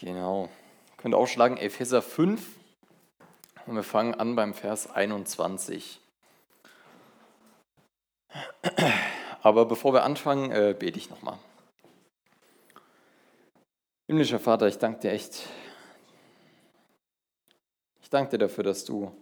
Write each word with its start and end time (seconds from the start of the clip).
Genau. 0.00 0.48
Könnt 0.96 1.14
aufschlagen, 1.14 1.56
Epheser 1.56 2.02
5 2.02 2.56
und 3.66 3.74
wir 3.74 3.82
fangen 3.82 4.14
an 4.14 4.36
beim 4.36 4.54
Vers 4.54 4.88
21. 4.88 6.00
Aber 9.42 9.66
bevor 9.66 9.92
wir 9.92 10.04
anfangen, 10.04 10.52
äh, 10.52 10.74
bete 10.78 10.98
ich 10.98 11.10
nochmal. 11.10 11.38
Himmlischer 14.06 14.38
Vater, 14.38 14.68
ich 14.68 14.78
danke 14.78 15.00
dir 15.00 15.12
echt. 15.12 15.48
Ich 18.00 18.08
danke 18.08 18.30
dir 18.30 18.38
dafür, 18.38 18.64
dass 18.64 18.84
du 18.84 19.12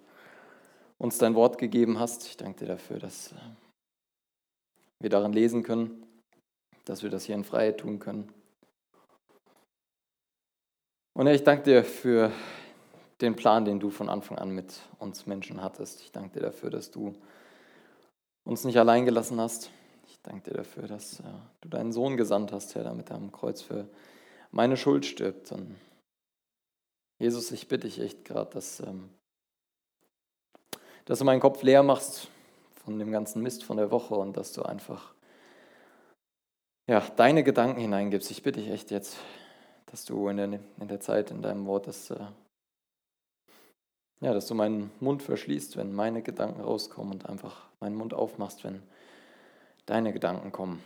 uns 0.98 1.18
dein 1.18 1.34
Wort 1.34 1.58
gegeben 1.58 1.98
hast. 1.98 2.26
Ich 2.26 2.36
danke 2.36 2.60
dir 2.60 2.66
dafür, 2.66 2.98
dass 2.98 3.32
äh, 3.32 3.36
wir 5.00 5.10
darin 5.10 5.32
lesen 5.32 5.62
können, 5.62 6.06
dass 6.84 7.02
wir 7.02 7.10
das 7.10 7.24
hier 7.24 7.34
in 7.34 7.44
Freiheit 7.44 7.78
tun 7.78 7.98
können. 7.98 8.32
Und 11.16 11.26
ich 11.28 11.44
danke 11.44 11.62
dir 11.62 11.82
für 11.82 12.30
den 13.22 13.36
Plan, 13.36 13.64
den 13.64 13.80
du 13.80 13.88
von 13.88 14.10
Anfang 14.10 14.36
an 14.36 14.50
mit 14.50 14.74
uns 14.98 15.24
Menschen 15.24 15.62
hattest. 15.62 16.02
Ich 16.02 16.12
danke 16.12 16.38
dir 16.38 16.44
dafür, 16.44 16.68
dass 16.68 16.90
du 16.90 17.14
uns 18.44 18.64
nicht 18.64 18.76
allein 18.76 19.06
gelassen 19.06 19.40
hast. 19.40 19.70
Ich 20.08 20.20
danke 20.20 20.50
dir 20.50 20.58
dafür, 20.58 20.86
dass 20.86 21.20
ja, 21.20 21.40
du 21.62 21.70
deinen 21.70 21.90
Sohn 21.92 22.18
gesandt 22.18 22.52
hast, 22.52 22.74
Herr, 22.74 22.84
damit 22.84 23.08
er 23.08 23.16
am 23.16 23.32
Kreuz 23.32 23.62
für 23.62 23.88
meine 24.50 24.76
Schuld 24.76 25.06
stirbt. 25.06 25.52
Und 25.52 25.76
Jesus, 27.18 27.50
ich 27.50 27.66
bitte 27.66 27.86
dich 27.86 27.98
echt 27.98 28.26
gerade, 28.26 28.50
dass, 28.50 28.80
ähm, 28.80 29.08
dass 31.06 31.18
du 31.18 31.24
meinen 31.24 31.40
Kopf 31.40 31.62
leer 31.62 31.82
machst 31.82 32.28
von 32.84 32.98
dem 32.98 33.10
ganzen 33.10 33.42
Mist 33.42 33.64
von 33.64 33.78
der 33.78 33.90
Woche 33.90 34.16
und 34.16 34.36
dass 34.36 34.52
du 34.52 34.64
einfach 34.64 35.14
ja, 36.86 37.00
deine 37.16 37.42
Gedanken 37.42 37.80
hineingibst. 37.80 38.30
Ich 38.30 38.42
bitte 38.42 38.60
dich 38.60 38.68
echt 38.68 38.90
jetzt, 38.90 39.16
dass 39.86 40.04
du 40.04 40.28
in 40.28 40.36
der, 40.36 40.60
in 40.80 40.88
der 40.88 41.00
Zeit, 41.00 41.30
in 41.30 41.42
deinem 41.42 41.66
Wort, 41.66 41.86
dass, 41.86 42.10
äh, 42.10 42.26
ja, 44.20 44.32
dass 44.32 44.46
du 44.46 44.54
meinen 44.54 44.90
Mund 45.00 45.22
verschließt, 45.22 45.76
wenn 45.76 45.94
meine 45.94 46.22
Gedanken 46.22 46.60
rauskommen 46.60 47.12
und 47.12 47.26
einfach 47.26 47.68
meinen 47.80 47.96
Mund 47.96 48.14
aufmachst, 48.14 48.64
wenn 48.64 48.82
deine 49.86 50.12
Gedanken 50.12 50.52
kommen. 50.52 50.82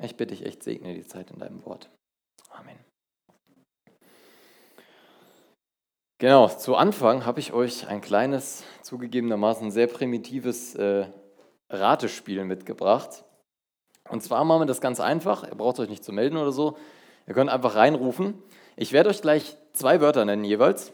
Ich 0.00 0.16
bitte 0.16 0.34
dich 0.34 0.46
echt, 0.46 0.62
segne 0.62 0.94
die 0.94 1.06
Zeit 1.06 1.30
in 1.30 1.38
deinem 1.38 1.64
Wort. 1.66 1.90
Amen. 2.50 2.78
Genau, 6.18 6.48
zu 6.48 6.76
Anfang 6.76 7.26
habe 7.26 7.40
ich 7.40 7.52
euch 7.52 7.88
ein 7.88 8.00
kleines, 8.00 8.62
zugegebenermaßen 8.82 9.70
sehr 9.70 9.88
primitives 9.88 10.74
äh, 10.76 11.06
Ratespiel 11.68 12.44
mitgebracht. 12.44 13.24
Und 14.08 14.22
zwar 14.22 14.44
machen 14.44 14.62
wir 14.62 14.66
das 14.66 14.80
ganz 14.80 15.00
einfach. 15.00 15.42
Ihr 15.42 15.56
braucht 15.56 15.80
euch 15.80 15.88
nicht 15.88 16.04
zu 16.04 16.12
melden 16.12 16.36
oder 16.36 16.52
so. 16.52 16.76
Ihr 17.26 17.34
könnt 17.34 17.50
einfach 17.50 17.74
reinrufen. 17.74 18.42
Ich 18.76 18.92
werde 18.92 19.10
euch 19.10 19.22
gleich 19.22 19.56
zwei 19.72 20.00
Wörter 20.00 20.24
nennen 20.24 20.44
jeweils. 20.44 20.92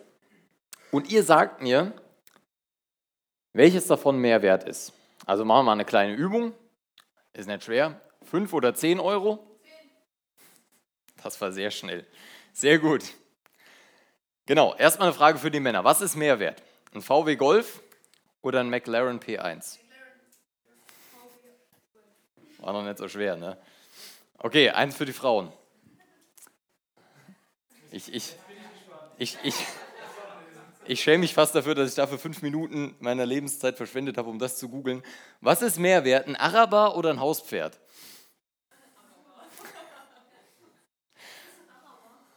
Und 0.90 1.10
ihr 1.10 1.22
sagt 1.22 1.62
mir, 1.62 1.92
welches 3.52 3.86
davon 3.86 4.18
mehr 4.18 4.42
wert 4.42 4.64
ist. 4.64 4.92
Also 5.26 5.44
machen 5.44 5.60
wir 5.60 5.64
mal 5.64 5.72
eine 5.72 5.84
kleine 5.84 6.14
Übung. 6.14 6.52
Ist 7.32 7.46
nicht 7.46 7.64
schwer. 7.64 8.00
Fünf 8.22 8.52
oder 8.52 8.74
zehn 8.74 9.00
Euro? 9.00 9.44
Das 11.22 11.40
war 11.40 11.52
sehr 11.52 11.70
schnell. 11.70 12.06
Sehr 12.52 12.78
gut. 12.78 13.02
Genau, 14.46 14.74
erstmal 14.76 15.08
eine 15.08 15.16
Frage 15.16 15.38
für 15.38 15.50
die 15.50 15.60
Männer. 15.60 15.84
Was 15.84 16.00
ist 16.00 16.16
mehr 16.16 16.38
wert? 16.38 16.62
Ein 16.94 17.02
VW 17.02 17.36
Golf 17.36 17.82
oder 18.40 18.60
ein 18.60 18.70
McLaren 18.70 19.20
P1? 19.20 19.78
War 22.58 22.72
noch 22.72 22.82
nicht 22.82 22.98
so 22.98 23.08
schwer, 23.08 23.36
ne? 23.36 23.58
Okay, 24.38 24.70
eins 24.70 24.96
für 24.96 25.04
die 25.04 25.12
Frauen. 25.12 25.52
Ich, 27.90 28.12
ich, 28.12 28.36
ich, 29.16 29.38
ich, 29.42 29.54
ich 30.84 31.00
schäme 31.00 31.18
mich 31.18 31.32
fast 31.32 31.54
dafür, 31.54 31.74
dass 31.74 31.88
ich 31.88 31.94
dafür 31.94 32.18
fünf 32.18 32.42
Minuten 32.42 32.94
meiner 33.00 33.24
Lebenszeit 33.24 33.76
verschwendet 33.78 34.18
habe, 34.18 34.28
um 34.28 34.38
das 34.38 34.58
zu 34.58 34.68
googeln. 34.68 35.02
Was 35.40 35.62
ist 35.62 35.78
mehr 35.78 36.04
wert, 36.04 36.26
ein 36.26 36.36
Araber 36.36 36.96
oder 36.96 37.10
ein 37.10 37.20
Hauspferd? 37.20 37.80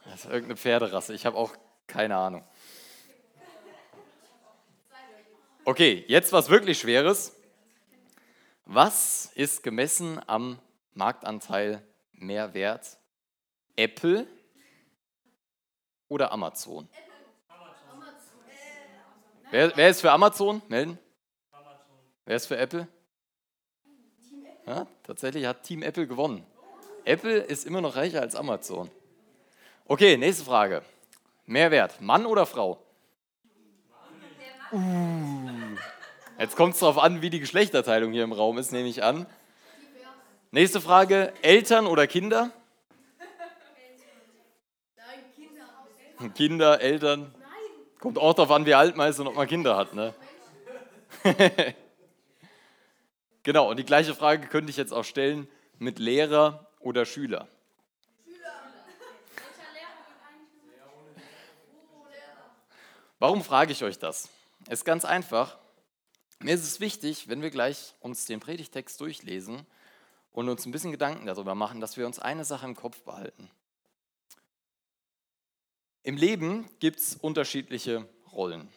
Das 0.05 0.21
ist 0.21 0.25
irgendeine 0.25 0.57
Pferderasse. 0.57 1.13
Ich 1.13 1.25
habe 1.25 1.37
auch 1.37 1.53
keine 1.87 2.15
Ahnung. 2.15 2.45
Okay, 5.65 6.05
jetzt 6.07 6.31
was 6.31 6.49
wirklich 6.49 6.79
Schweres. 6.79 7.35
Was 8.65 9.31
ist 9.35 9.63
gemessen 9.63 10.19
am 10.27 10.59
Marktanteil 10.93 11.85
mehr 12.13 12.53
wert? 12.53 12.97
Apple 13.75 14.27
oder 16.11 16.31
Amazon? 16.33 16.89
Wer, 19.49 19.75
wer, 19.75 19.89
ist 19.89 20.01
für 20.01 20.11
Amazon? 20.11 20.61
Melden. 20.67 20.99
Wer 22.25 22.35
ist 22.35 22.47
für 22.47 22.57
Apple? 22.57 22.87
Ja, 24.67 24.87
tatsächlich 25.03 25.45
hat 25.45 25.63
Team 25.63 25.81
Apple 25.83 26.07
gewonnen. 26.07 26.45
Apple 27.05 27.37
ist 27.37 27.65
immer 27.65 27.81
noch 27.81 27.95
reicher 27.95 28.21
als 28.21 28.35
Amazon. 28.35 28.91
Okay, 29.85 30.17
nächste 30.17 30.43
Frage. 30.43 30.83
Mehrwert, 31.45 32.01
Mann 32.01 32.25
oder 32.25 32.45
Frau? 32.45 32.83
Uh, 34.73 34.79
jetzt 36.37 36.55
kommt 36.55 36.73
es 36.73 36.79
darauf 36.81 36.97
an, 36.97 37.21
wie 37.21 37.29
die 37.29 37.39
Geschlechterteilung 37.39 38.11
hier 38.11 38.23
im 38.23 38.33
Raum 38.33 38.57
ist, 38.57 38.71
nehme 38.71 38.89
ich 38.89 39.01
an. 39.01 39.25
Nächste 40.51 40.81
Frage, 40.81 41.33
Eltern 41.41 41.87
oder 41.87 42.05
Kinder? 42.05 42.51
Kinder, 46.35 46.81
Eltern. 46.81 47.33
Kommt 47.99 48.17
auch 48.17 48.33
darauf 48.33 48.51
an, 48.51 48.65
wie 48.65 48.73
alt 48.73 48.95
man 48.95 49.09
ist 49.09 49.19
und 49.19 49.27
ob 49.27 49.35
man 49.35 49.47
Kinder 49.47 49.77
hat. 49.77 49.93
Ne? 49.93 50.13
genau, 53.43 53.69
und 53.69 53.77
die 53.77 53.85
gleiche 53.85 54.15
Frage 54.15 54.47
könnte 54.47 54.71
ich 54.71 54.77
jetzt 54.77 54.91
auch 54.91 55.03
stellen 55.03 55.47
mit 55.77 55.99
Lehrer 55.99 56.67
oder 56.79 57.05
Schüler. 57.05 57.47
Warum 63.19 63.43
frage 63.43 63.71
ich 63.71 63.83
euch 63.83 63.99
das? 63.99 64.29
Es 64.65 64.79
ist 64.79 64.85
ganz 64.85 65.05
einfach. 65.05 65.59
Mir 66.39 66.55
ist 66.55 66.63
es 66.63 66.79
wichtig, 66.79 67.29
wenn 67.29 67.43
wir 67.43 67.51
gleich 67.51 67.93
uns 67.99 68.25
den 68.25 68.39
Predigtext 68.39 68.99
durchlesen 68.99 69.67
und 70.31 70.49
uns 70.49 70.65
ein 70.65 70.71
bisschen 70.71 70.91
Gedanken 70.91 71.27
darüber 71.27 71.53
machen, 71.53 71.81
dass 71.81 71.97
wir 71.97 72.07
uns 72.07 72.17
eine 72.17 72.45
Sache 72.45 72.65
im 72.65 72.75
Kopf 72.75 73.03
behalten. 73.03 73.51
Im 76.03 76.17
Leben 76.17 76.67
gibt 76.79 76.99
es 76.99 77.15
unterschiedliche 77.15 78.09
Rollen. 78.31 78.67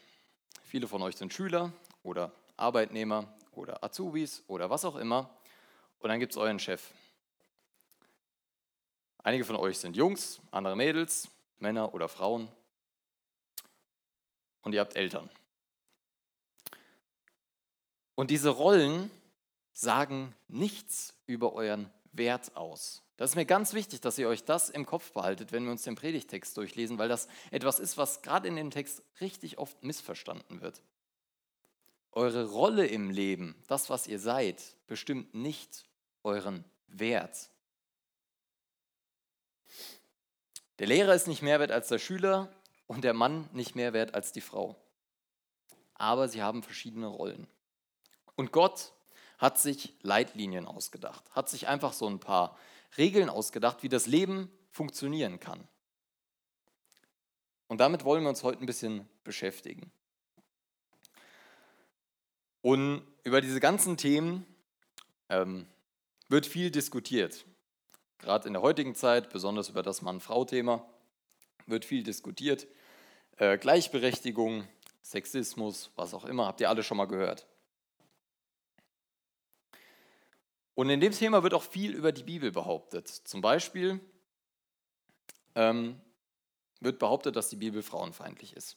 Viele 0.62 0.86
von 0.86 1.00
euch 1.00 1.16
sind 1.16 1.32
Schüler 1.32 1.72
oder 2.02 2.32
Arbeitnehmer 2.58 3.34
oder 3.52 3.82
Azubis 3.82 4.42
oder 4.46 4.68
was 4.68 4.84
auch 4.84 4.96
immer. 4.96 5.30
Und 6.00 6.10
dann 6.10 6.20
gibt 6.20 6.32
es 6.32 6.36
euren 6.36 6.58
Chef. 6.58 6.92
Einige 9.22 9.46
von 9.46 9.56
euch 9.56 9.78
sind 9.78 9.96
Jungs, 9.96 10.42
andere 10.50 10.76
Mädels, 10.76 11.30
Männer 11.58 11.94
oder 11.94 12.08
Frauen 12.08 12.46
und 14.60 14.74
ihr 14.74 14.80
habt 14.80 14.96
Eltern. 14.96 15.30
Und 18.14 18.30
diese 18.30 18.50
Rollen 18.50 19.10
sagen 19.72 20.34
nichts 20.48 21.14
über 21.26 21.54
euren 21.54 21.90
Wert 22.12 22.54
aus. 22.54 23.03
Das 23.16 23.30
ist 23.30 23.36
mir 23.36 23.46
ganz 23.46 23.74
wichtig, 23.74 24.00
dass 24.00 24.18
ihr 24.18 24.28
euch 24.28 24.44
das 24.44 24.70
im 24.70 24.86
Kopf 24.86 25.12
behaltet, 25.12 25.52
wenn 25.52 25.64
wir 25.64 25.70
uns 25.70 25.82
den 25.82 25.94
Predigtext 25.94 26.56
durchlesen, 26.56 26.98
weil 26.98 27.08
das 27.08 27.28
etwas 27.50 27.78
ist, 27.78 27.96
was 27.96 28.22
gerade 28.22 28.48
in 28.48 28.56
dem 28.56 28.70
Text 28.70 29.02
richtig 29.20 29.58
oft 29.58 29.82
missverstanden 29.82 30.60
wird. 30.60 30.82
Eure 32.12 32.50
Rolle 32.50 32.86
im 32.86 33.10
Leben, 33.10 33.54
das, 33.68 33.90
was 33.90 34.06
ihr 34.06 34.18
seid, 34.18 34.62
bestimmt 34.86 35.34
nicht 35.34 35.84
euren 36.22 36.64
Wert. 36.88 37.50
Der 40.80 40.88
Lehrer 40.88 41.14
ist 41.14 41.28
nicht 41.28 41.42
mehr 41.42 41.60
wert 41.60 41.70
als 41.70 41.88
der 41.88 41.98
Schüler, 41.98 42.52
und 42.86 43.04
der 43.04 43.14
Mann 43.14 43.48
nicht 43.52 43.74
mehr 43.74 43.92
wert 43.92 44.14
als 44.14 44.32
die 44.32 44.40
Frau. 44.40 44.76
Aber 45.94 46.28
sie 46.28 46.42
haben 46.42 46.62
verschiedene 46.62 47.06
Rollen. 47.06 47.46
Und 48.36 48.52
Gott 48.52 48.92
hat 49.38 49.58
sich 49.58 49.94
Leitlinien 50.02 50.66
ausgedacht, 50.66 51.24
hat 51.32 51.48
sich 51.48 51.68
einfach 51.68 51.92
so 51.92 52.06
ein 52.06 52.20
paar 52.20 52.56
Regeln 52.96 53.28
ausgedacht, 53.28 53.82
wie 53.82 53.88
das 53.88 54.06
Leben 54.06 54.50
funktionieren 54.70 55.40
kann. 55.40 55.66
Und 57.68 57.78
damit 57.78 58.04
wollen 58.04 58.22
wir 58.22 58.28
uns 58.28 58.42
heute 58.42 58.60
ein 58.60 58.66
bisschen 58.66 59.08
beschäftigen. 59.24 59.90
Und 62.60 63.06
über 63.24 63.40
diese 63.40 63.60
ganzen 63.60 63.96
Themen 63.96 64.46
ähm, 65.28 65.66
wird 66.28 66.46
viel 66.46 66.70
diskutiert. 66.70 67.44
Gerade 68.18 68.46
in 68.46 68.54
der 68.54 68.62
heutigen 68.62 68.94
Zeit, 68.94 69.30
besonders 69.30 69.68
über 69.68 69.82
das 69.82 70.02
Mann-Frau-Thema 70.02 70.86
wird 71.66 71.84
viel 71.84 72.02
diskutiert. 72.02 72.66
Äh, 73.36 73.58
Gleichberechtigung, 73.58 74.66
Sexismus, 75.02 75.90
was 75.96 76.14
auch 76.14 76.24
immer, 76.24 76.46
habt 76.46 76.60
ihr 76.60 76.68
alle 76.68 76.82
schon 76.82 76.96
mal 76.96 77.06
gehört. 77.06 77.46
Und 80.74 80.90
in 80.90 81.00
dem 81.00 81.12
Thema 81.12 81.42
wird 81.42 81.54
auch 81.54 81.62
viel 81.62 81.94
über 81.94 82.12
die 82.12 82.24
Bibel 82.24 82.50
behauptet. 82.50 83.08
Zum 83.08 83.40
Beispiel, 83.40 84.00
ähm, 85.54 86.00
wird 86.80 86.98
behauptet, 86.98 87.36
dass 87.36 87.48
die 87.48 87.56
Bibel 87.56 87.82
frauenfeindlich 87.82 88.54
ist. 88.54 88.76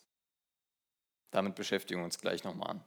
Damit 1.31 1.55
beschäftigen 1.55 1.99
wir 1.99 2.05
uns 2.05 2.19
gleich 2.19 2.43
nochmal 2.43 2.81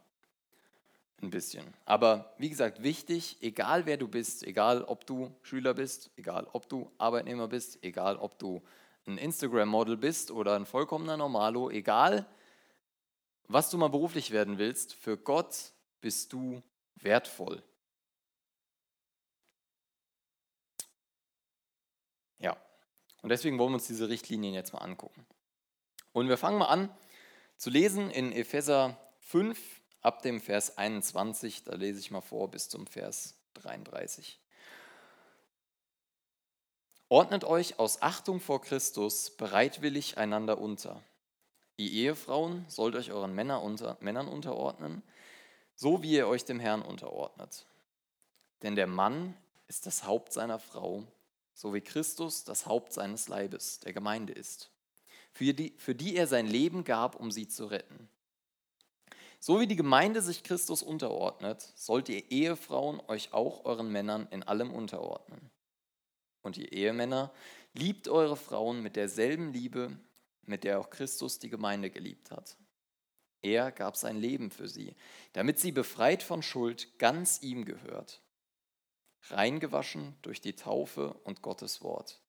ein 1.23 1.31
bisschen. 1.31 1.75
Aber 1.85 2.35
wie 2.39 2.49
gesagt, 2.49 2.83
wichtig, 2.83 3.37
egal 3.43 3.85
wer 3.85 3.99
du 3.99 4.09
bist, 4.09 4.43
egal 4.43 4.83
ob 4.85 5.07
du 5.07 5.35
Schüler 5.43 5.75
bist, 5.75 6.11
egal 6.17 6.47
ob 6.53 6.69
du 6.69 6.91
Arbeitnehmer 6.97 7.49
bist, 7.49 7.83
egal 7.85 8.17
ob 8.17 8.39
du 8.39 8.63
ein 9.07 9.19
Instagram-Model 9.19 9.97
bist 9.97 10.31
oder 10.31 10.57
ein 10.57 10.67
vollkommener 10.67 11.17
Normalo, 11.17 11.71
egal 11.71 12.27
was 13.49 13.69
du 13.69 13.77
mal 13.77 13.89
beruflich 13.89 14.31
werden 14.31 14.59
willst, 14.59 14.95
für 14.95 15.19
Gott 15.19 15.73
bist 16.01 16.33
du 16.33 16.63
wertvoll. 16.95 17.63
Ja, 22.39 22.57
und 23.23 23.29
deswegen 23.29 23.59
wollen 23.59 23.71
wir 23.71 23.77
uns 23.77 23.87
diese 23.87 24.09
Richtlinien 24.09 24.55
jetzt 24.55 24.73
mal 24.73 24.81
angucken. 24.81 25.27
Und 26.13 26.29
wir 26.29 26.37
fangen 26.37 26.59
mal 26.59 26.67
an 26.67 26.91
zu 27.57 27.71
lesen 27.71 28.11
in 28.11 28.33
Epheser 28.33 28.99
5 29.21 29.59
ab 30.01 30.23
dem 30.23 30.41
Vers 30.41 30.79
21, 30.79 31.65
da 31.65 31.75
lese 31.75 32.01
ich 32.01 32.11
mal 32.11 32.21
vor 32.21 32.51
bis 32.51 32.69
zum 32.69 32.87
Vers 32.87 33.35
33. 33.55 34.41
Ordnet 37.09 37.45
euch 37.45 37.79
aus 37.79 38.03
Achtung 38.03 38.41
vor 38.41 38.63
Christus 38.63 39.37
bereitwillig 39.37 40.17
einander 40.17 40.59
unter. 40.59 41.03
Ihr 41.77 41.91
Ehefrauen 41.91 42.65
sollt 42.69 42.95
euch 42.95 43.11
euren 43.11 43.35
Männer 43.35 43.63
unter, 43.63 43.97
Männern 44.01 44.29
unterordnen, 44.29 45.03
so 45.75 46.03
wie 46.03 46.13
ihr 46.13 46.29
euch 46.29 46.45
dem 46.45 46.61
Herrn 46.61 46.83
unterordnet. 46.83 47.67
Denn 48.63 48.77
der 48.77 48.87
Mann 48.87 49.37
ist 49.67 49.87
das 49.87 50.05
Haupt 50.05 50.33
seiner 50.33 50.59
Frau, 50.59 51.05
so 51.55 51.75
wie 51.75 51.81
Christus 51.81 52.45
das 52.45 52.67
Haupt 52.67 52.93
seines 52.93 53.29
Leibes, 53.29 53.81
der 53.81 53.93
Gemeinde 53.93 54.33
ist, 54.33 54.71
für 55.33 55.55
die, 55.55 55.75
für 55.77 55.95
die 55.95 56.17
er 56.17 56.27
sein 56.27 56.47
Leben 56.47 56.85
gab, 56.85 57.17
um 57.17 57.31
sie 57.31 57.49
zu 57.49 57.67
retten. 57.67 58.09
So 59.39 59.59
wie 59.59 59.67
die 59.67 59.77
Gemeinde 59.77 60.21
sich 60.21 60.43
Christus 60.43 60.83
unterordnet, 60.83 61.73
sollt 61.75 62.09
ihr 62.09 62.31
Ehefrauen 62.31 63.01
euch 63.09 63.33
auch 63.33 63.65
euren 63.65 63.91
Männern 63.91 64.29
in 64.31 64.43
allem 64.43 64.71
unterordnen. 64.73 65.51
Und 66.43 66.59
ihr 66.59 66.73
Ehemänner, 66.73 67.33
liebt 67.73 68.09
eure 68.09 68.37
Frauen 68.37 68.83
mit 68.83 68.97
derselben 68.97 69.53
Liebe, 69.53 69.97
mit 70.43 70.65
der 70.65 70.81
auch 70.81 70.91
Christus 70.91 71.39
die 71.39 71.51
Gemeinde 71.51 71.91
geliebt 71.91 72.31
hat. 72.31 72.57
Er 73.43 73.73
gab 73.73 73.97
sein 73.97 74.17
Leben 74.17 74.51
für 74.51 74.69
sie, 74.69 74.95
damit 75.33 75.59
sie 75.59 75.73
befreit 75.73 76.23
von 76.23 76.43
Schuld 76.43 76.99
ganz 76.99 77.41
ihm 77.43 77.65
gehört, 77.65 78.21
reingewaschen 79.29 80.17
durch 80.23 80.41
die 80.41 80.55
Taufe 80.55 81.15
und 81.25 81.43
Gottes 81.43 81.83
Wort. 81.83 82.21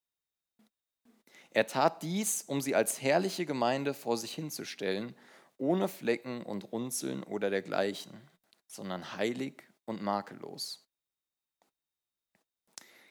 Er 1.52 1.68
tat 1.68 2.02
dies, 2.02 2.44
um 2.44 2.62
sie 2.62 2.76
als 2.76 3.02
herrliche 3.02 3.46
Gemeinde 3.46 3.94
vor 3.94 4.18
sich 4.18 4.34
hinzustellen, 4.34 5.16
ohne 5.58 5.88
Flecken 5.88 6.44
und 6.44 6.72
Runzeln 6.72 7.24
oder 7.24 7.50
dergleichen, 7.50 8.30
sondern 8.68 9.16
heilig 9.16 9.64
und 9.86 10.02
makellos. 10.02 10.88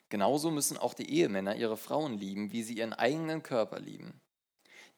Genauso 0.09 0.51
müssen 0.51 0.77
auch 0.77 0.93
die 0.93 1.09
Ehemänner 1.09 1.55
ihre 1.55 1.77
Frauen 1.77 2.17
lieben, 2.17 2.51
wie 2.51 2.63
sie 2.63 2.77
ihren 2.77 2.93
eigenen 2.93 3.43
Körper 3.43 3.79
lieben. 3.79 4.19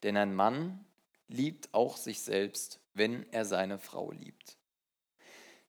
Denn 0.02 0.16
ein 0.16 0.34
Mann 0.34 0.84
liebt 1.28 1.72
auch 1.72 1.96
sich 1.96 2.20
selbst, 2.22 2.80
wenn 2.94 3.24
er 3.32 3.44
seine 3.44 3.78
Frau 3.78 4.10
liebt. 4.10 4.58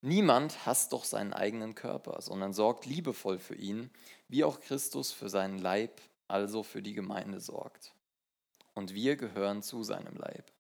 Niemand 0.06 0.68
hasst 0.68 0.94
doch 0.94 1.04
seinen 1.04 1.34
eigenen 1.34 1.74
Körper, 1.74 2.22
sondern 2.22 2.54
sorgt 2.54 2.86
liebevoll 2.86 3.40
für 3.40 3.56
ihn, 3.56 3.90
wie 4.28 4.44
auch 4.44 4.60
Christus 4.60 5.12
für 5.12 5.30
seinen 5.30 5.58
Leib, 5.58 6.00
also 6.28 6.62
für 6.62 6.84
die 6.84 6.94
Gemeinde 6.94 7.40
sorgt. 7.40 7.92
Und 8.76 8.94
wir 8.94 9.16
gehören 9.16 9.64
zu 9.64 9.82
seinem 9.82 10.16
Leib. 10.16 10.52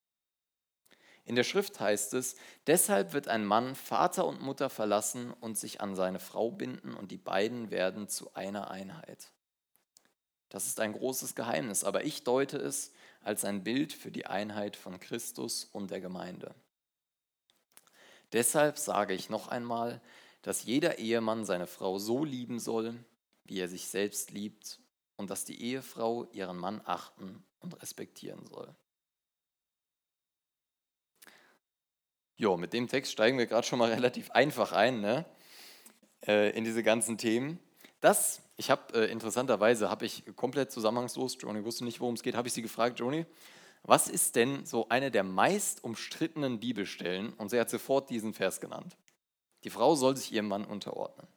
In 1.26 1.36
der 1.36 1.44
Schrift 1.44 1.80
heißt 1.80 2.16
es, 2.16 2.38
deshalb 2.66 3.14
wird 3.14 3.28
ein 3.28 3.46
Mann 3.46 3.76
Vater 3.76 4.26
und 4.26 4.42
Mutter 4.42 4.72
verlassen 4.72 5.32
und 5.32 5.60
sich 5.60 5.80
an 5.80 5.96
seine 5.96 6.20
Frau 6.20 6.50
binden 6.50 6.96
und 6.96 7.12
die 7.12 7.18
beiden 7.18 7.70
werden 7.70 8.08
zu 8.08 8.34
einer 8.34 8.72
Einheit. 8.72 9.32
Das 10.50 10.66
ist 10.66 10.80
ein 10.80 10.94
großes 10.94 11.36
Geheimnis, 11.36 11.84
aber 11.84 12.04
ich 12.04 12.24
deute 12.24 12.58
es 12.58 12.94
als 13.22 13.46
ein 13.46 13.64
Bild 13.64 13.94
für 13.94 14.10
die 14.10 14.26
Einheit 14.26 14.76
von 14.76 15.00
Christus 15.00 15.66
und 15.66 15.92
der 15.92 16.02
Gemeinde. 16.02 16.56
Deshalb 18.34 18.78
sage 18.78 19.14
ich 19.14 19.30
noch 19.30 19.48
einmal, 19.48 20.02
dass 20.42 20.64
jeder 20.64 21.00
Ehemann 21.00 21.46
seine 21.46 21.68
Frau 21.68 21.98
so 22.00 22.24
lieben 22.24 22.60
soll, 22.60 22.94
wie 23.46 23.60
er 23.60 23.68
sich 23.68 23.88
selbst 23.88 24.32
liebt, 24.32 24.80
und 25.18 25.30
dass 25.30 25.46
die 25.46 25.62
Ehefrau 25.62 26.26
ihren 26.34 26.58
Mann 26.58 26.82
achten 26.86 27.44
und 27.60 27.82
respektieren 27.82 28.46
soll. 28.46 28.76
Jo, 32.38 32.58
mit 32.58 32.74
dem 32.74 32.88
Text 32.88 33.14
steigen 33.14 33.38
wir 33.38 33.46
gerade 33.46 33.66
schon 33.66 33.80
mal 33.80 33.92
relativ 33.94 34.32
einfach 34.32 34.74
ein 34.74 35.00
ne? 35.00 35.26
Äh, 36.28 36.50
in 36.58 36.64
diese 36.64 36.84
ganzen 36.84 37.18
Themen. 37.18 37.60
Das, 38.02 38.42
ich 38.58 38.70
habe 38.70 38.94
äh, 38.94 39.12
interessanterweise, 39.12 39.90
habe 39.90 40.06
ich 40.06 40.24
komplett 40.36 40.72
zusammenhangslos, 40.72 41.38
Joni 41.40 41.64
wusste 41.64 41.86
nicht, 41.86 42.00
worum 42.02 42.16
es 42.16 42.24
geht, 42.24 42.36
habe 42.36 42.48
ich 42.48 42.54
sie 42.54 42.62
gefragt, 42.62 43.00
Joni, 43.00 43.26
was 43.88 44.08
ist 44.08 44.36
denn 44.36 44.66
so 44.66 44.90
eine 44.90 45.12
der 45.12 45.24
meist 45.24 45.84
umstrittenen 45.84 46.60
Bibelstellen? 46.60 47.34
Und 47.34 47.50
sie 47.50 47.60
hat 47.60 47.70
sofort 47.70 48.10
diesen 48.10 48.34
Vers 48.34 48.60
genannt. 48.60 48.98
Die 49.64 49.70
Frau 49.70 49.96
soll 49.96 50.18
sich 50.18 50.32
ihrem 50.32 50.48
Mann 50.48 50.66
unterordnen. 50.66 51.28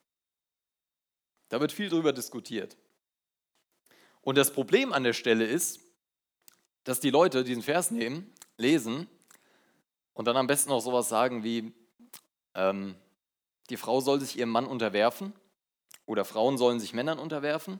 Da 1.50 1.60
wird 1.60 1.72
viel 1.72 1.90
drüber 1.90 2.12
diskutiert. 2.12 2.76
Und 4.22 4.38
das 4.38 4.52
Problem 4.52 4.92
an 4.92 5.04
der 5.04 5.12
Stelle 5.12 5.44
ist, 5.44 5.80
dass 6.84 7.00
die 7.00 7.10
Leute 7.10 7.44
diesen 7.44 7.62
Vers 7.62 7.90
nehmen, 7.90 8.32
lesen 8.56 9.08
und 10.14 10.26
dann 10.26 10.36
am 10.36 10.46
besten 10.46 10.72
auch 10.72 10.80
sowas 10.80 11.08
sagen 11.08 11.44
wie, 11.44 11.72
ähm, 12.54 12.94
die 13.68 13.76
Frau 13.76 14.00
soll 14.00 14.20
sich 14.20 14.38
ihrem 14.38 14.50
Mann 14.50 14.66
unterwerfen 14.66 15.34
oder 16.06 16.24
Frauen 16.24 16.56
sollen 16.56 16.80
sich 16.80 16.94
Männern 16.94 17.18
unterwerfen. 17.18 17.78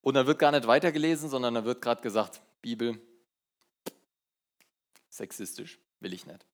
Und 0.00 0.14
dann 0.14 0.26
wird 0.26 0.38
gar 0.38 0.50
nicht 0.50 0.66
weitergelesen, 0.66 1.28
sondern 1.28 1.54
dann 1.54 1.64
wird 1.66 1.82
gerade 1.82 2.00
gesagt, 2.00 2.40
Bibel, 2.62 2.98
sexistisch, 5.20 5.78
will 6.00 6.12
ich 6.12 6.26
nicht. 6.26 6.44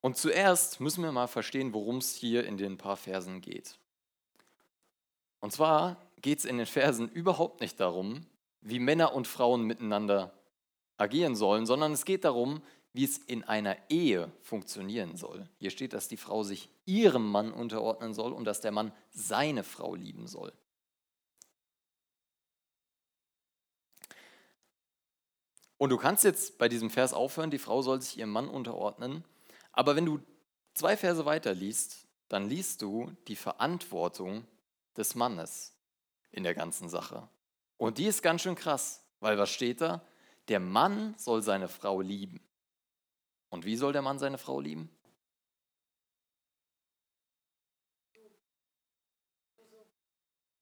Und 0.00 0.18
zuerst 0.18 0.80
müssen 0.80 1.02
wir 1.02 1.12
mal 1.12 1.28
verstehen, 1.28 1.72
worum 1.72 1.96
es 1.96 2.14
hier 2.14 2.44
in 2.44 2.58
den 2.58 2.76
paar 2.76 2.98
Versen 2.98 3.40
geht. 3.40 3.78
Und 5.40 5.50
zwar 5.50 5.96
geht 6.20 6.40
es 6.40 6.44
in 6.44 6.58
den 6.58 6.66
Versen 6.66 7.08
überhaupt 7.08 7.62
nicht 7.62 7.80
darum, 7.80 8.26
wie 8.60 8.78
Männer 8.78 9.14
und 9.14 9.26
Frauen 9.26 9.62
miteinander 9.62 10.34
agieren 10.98 11.36
sollen, 11.36 11.64
sondern 11.64 11.92
es 11.92 12.04
geht 12.04 12.24
darum, 12.24 12.62
wie 12.92 13.04
es 13.04 13.16
in 13.16 13.44
einer 13.44 13.76
Ehe 13.88 14.30
funktionieren 14.42 15.16
soll. 15.16 15.48
Hier 15.58 15.70
steht, 15.70 15.94
dass 15.94 16.08
die 16.08 16.18
Frau 16.18 16.42
sich 16.42 16.68
ihrem 16.84 17.26
Mann 17.26 17.50
unterordnen 17.50 18.12
soll 18.12 18.32
und 18.32 18.44
dass 18.44 18.60
der 18.60 18.72
Mann 18.72 18.92
seine 19.10 19.64
Frau 19.64 19.94
lieben 19.94 20.26
soll. 20.26 20.52
Und 25.76 25.90
du 25.90 25.96
kannst 25.96 26.24
jetzt 26.24 26.58
bei 26.58 26.68
diesem 26.68 26.90
Vers 26.90 27.12
aufhören, 27.12 27.50
die 27.50 27.58
Frau 27.58 27.82
soll 27.82 28.00
sich 28.00 28.18
ihrem 28.18 28.30
Mann 28.30 28.48
unterordnen, 28.48 29.24
aber 29.72 29.96
wenn 29.96 30.06
du 30.06 30.20
zwei 30.72 30.96
Verse 30.96 31.24
weiter 31.24 31.54
liest, 31.54 32.06
dann 32.28 32.48
liest 32.48 32.82
du 32.82 33.12
die 33.28 33.36
Verantwortung 33.36 34.46
des 34.96 35.14
Mannes 35.14 35.74
in 36.30 36.44
der 36.44 36.54
ganzen 36.54 36.88
Sache. 36.88 37.28
Und 37.76 37.98
die 37.98 38.06
ist 38.06 38.22
ganz 38.22 38.42
schön 38.42 38.54
krass, 38.54 39.04
weil 39.20 39.36
was 39.36 39.50
steht 39.50 39.80
da? 39.80 40.02
Der 40.48 40.60
Mann 40.60 41.14
soll 41.16 41.42
seine 41.42 41.68
Frau 41.68 42.00
lieben. 42.00 42.40
Und 43.50 43.64
wie 43.64 43.76
soll 43.76 43.92
der 43.92 44.02
Mann 44.02 44.18
seine 44.18 44.38
Frau 44.38 44.60
lieben? 44.60 44.90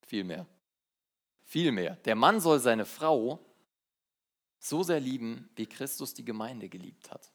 Viel 0.07 0.25
mehr. 0.25 0.47
Viel 1.43 1.73
mehr. 1.73 1.97
Der 2.05 2.17
Mann 2.17 2.41
soll 2.41 2.59
seine 2.59 2.85
Frau 2.85 3.41
so 4.63 4.85
sehr 4.85 5.01
lieben, 5.01 5.51
wie 5.57 5.67
Christus 5.67 6.15
die 6.15 6.25
Gemeinde 6.25 6.69
geliebt 6.69 7.11
hat. 7.11 7.33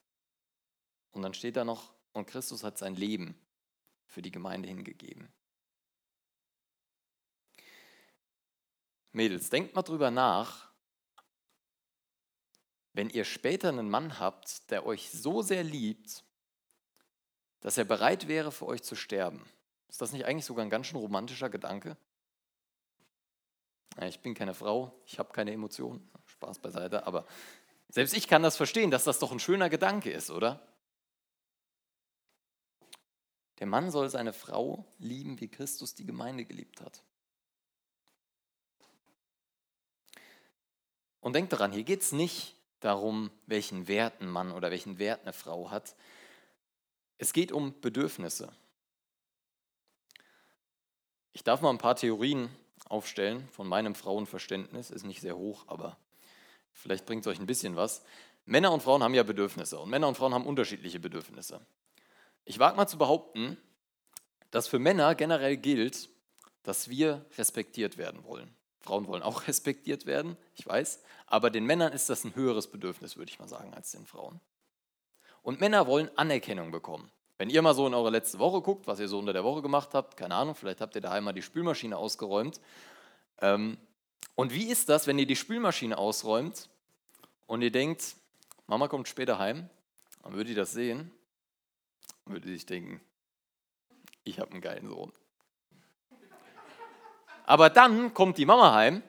Und 1.12 1.24
dann 1.24 1.34
steht 1.34 1.58
da 1.58 1.66
noch, 1.66 1.94
und 2.14 2.26
Christus 2.26 2.64
hat 2.64 2.78
sein 2.78 2.96
Leben 2.96 3.38
für 4.06 4.22
die 4.22 4.32
Gemeinde 4.32 4.70
hingegeben. 4.70 5.28
Mädels, 9.12 9.50
denkt 9.50 9.76
mal 9.76 9.82
drüber 9.82 10.10
nach, 10.10 10.72
wenn 12.94 13.10
ihr 13.10 13.26
später 13.26 13.70
einen 13.70 13.90
Mann 13.90 14.20
habt, 14.20 14.72
der 14.72 14.86
euch 14.86 15.12
so 15.12 15.42
sehr 15.42 15.64
liebt, 15.64 16.24
dass 17.60 17.78
er 17.78 17.86
bereit 17.86 18.28
wäre, 18.28 18.52
für 18.52 18.68
euch 18.68 18.84
zu 18.84 18.96
sterben. 18.96 19.46
Ist 19.90 20.02
das 20.02 20.14
nicht 20.14 20.26
eigentlich 20.26 20.46
sogar 20.46 20.64
ein 20.64 20.70
ganz 20.70 20.88
schön 20.88 21.00
romantischer 21.00 21.50
Gedanke? 21.50 21.98
Ich 24.02 24.22
bin 24.22 24.34
keine 24.34 24.54
Frau, 24.54 25.02
ich 25.06 25.20
habe 25.20 25.34
keine 25.34 25.52
Emotionen, 25.52 26.10
Spaß 26.38 26.60
beiseite, 26.60 27.08
aber 27.08 27.26
selbst 27.90 28.16
ich 28.16 28.28
kann 28.28 28.44
das 28.44 28.58
verstehen, 28.58 28.92
dass 28.92 29.04
das 29.04 29.18
doch 29.18 29.32
ein 29.32 29.40
schöner 29.40 29.70
Gedanke 29.70 30.12
ist, 30.12 30.30
oder? 30.30 30.62
Der 33.60 33.66
Mann 33.66 33.90
soll 33.90 34.10
seine 34.10 34.34
Frau 34.34 34.86
lieben, 35.00 35.40
wie 35.42 35.48
Christus 35.48 35.96
die 35.96 36.06
Gemeinde 36.06 36.46
geliebt 36.46 36.80
hat. 36.82 37.02
Und 41.22 41.34
denkt 41.34 41.54
daran, 41.54 41.72
hier 41.72 41.84
geht 41.84 42.04
es 42.04 42.12
nicht 42.12 42.56
darum, 42.82 43.32
welchen 43.48 43.88
Wert 43.88 44.22
ein 44.22 44.30
Mann 44.30 44.52
oder 44.52 44.70
welchen 44.70 45.00
Wert 45.00 45.24
eine 45.24 45.34
Frau 45.34 45.72
hat. 45.72 45.96
Es 47.18 47.34
geht 47.34 47.52
um 47.52 47.82
Bedürfnisse. 47.82 48.54
Ich 51.34 51.44
darf 51.44 51.62
mal 51.62 51.72
ein 51.72 51.80
paar 51.80 51.96
Theorien 51.96 52.50
aufstellen 52.86 53.50
von 53.50 53.68
meinem 53.68 53.96
Frauenverständnis, 53.96 54.92
ist 54.92 55.04
nicht 55.04 55.22
sehr 55.22 55.36
hoch, 55.36 55.66
aber 55.68 55.98
vielleicht 56.78 57.06
bringt 57.06 57.26
es 57.26 57.28
euch 57.28 57.40
ein 57.40 57.46
bisschen 57.46 57.76
was. 57.76 58.04
Männer 58.46 58.72
und 58.72 58.82
Frauen 58.82 59.04
haben 59.04 59.14
ja 59.14 59.24
Bedürfnisse 59.24 59.78
und 59.80 59.90
Männer 59.90 60.08
und 60.08 60.16
Frauen 60.16 60.34
haben 60.34 60.46
unterschiedliche 60.46 61.00
Bedürfnisse. 61.00 61.60
Ich 62.46 62.60
wage 62.60 62.78
mal 62.78 62.88
zu 62.88 62.98
behaupten, 62.98 63.58
dass 64.52 64.68
für 64.68 64.80
Männer 64.80 65.16
generell 65.16 65.58
gilt, 65.58 66.10
dass 66.64 66.90
wir 66.90 67.26
respektiert 67.38 67.98
werden 67.98 68.24
wollen. 68.24 68.56
Frauen 68.80 69.08
wollen 69.08 69.24
auch 69.24 69.48
respektiert 69.48 70.06
werden, 70.06 70.38
ich 70.56 70.66
weiß, 70.66 71.04
aber 71.26 71.50
den 71.50 71.66
Männern 71.66 71.92
ist 71.92 72.10
das 72.10 72.24
ein 72.24 72.36
höheres 72.36 72.68
Bedürfnis, 72.72 73.18
würde 73.18 73.32
ich 73.32 73.40
mal 73.40 73.50
sagen, 73.50 73.74
als 73.74 73.92
den 73.92 74.06
Frauen. 74.06 74.40
Und 75.42 75.60
Männer 75.60 75.88
wollen 75.88 76.10
Anerkennung 76.16 76.72
bekommen. 76.72 77.12
Wenn 77.38 77.50
ihr 77.50 77.62
mal 77.62 77.76
so 77.76 77.86
in 77.86 77.94
eure 77.94 78.10
letzte 78.10 78.40
Woche 78.40 78.62
guckt, 78.62 78.88
was 78.88 79.00
ihr 79.00 79.08
so 79.08 79.20
unter 79.20 79.34
der 79.34 79.44
Woche 79.44 79.62
gemacht 79.62 79.94
habt, 79.94 80.18
keine 80.18 80.36
Ahnung, 80.36 80.56
vielleicht 80.56 80.82
habt 80.82 80.96
ihr 80.96 81.02
daheim 81.02 81.24
mal 81.24 81.34
die 81.34 81.42
Spülmaschine 81.42 81.98
ausgeräumt. 81.98 82.60
Ähm, 83.40 83.78
und 84.38 84.54
wie 84.54 84.70
ist 84.70 84.88
das, 84.88 85.08
wenn 85.08 85.18
ihr 85.18 85.26
die 85.26 85.36
Spülmaschine 85.36 85.98
ausräumt 85.98 86.70
und 87.48 87.64
ihr 87.64 87.72
denkt, 87.72 88.16
Mama 88.68 88.88
kommt 88.88 89.08
später 89.08 89.40
heim, 89.40 89.68
dann 90.22 90.34
würde 90.34 90.52
die 90.52 90.56
das 90.56 90.74
sehen 90.74 91.12
und 92.24 92.34
würde 92.34 92.48
sich 92.48 92.68
denken, 92.68 93.02
ich 94.24 94.40
habe 94.40 94.52
einen 94.52 94.62
geilen 94.62 94.88
Sohn. 94.88 95.12
Aber 97.48 97.72
dann 97.72 98.14
kommt 98.14 98.38
die 98.38 98.46
Mama 98.46 98.76
heim 98.76 99.02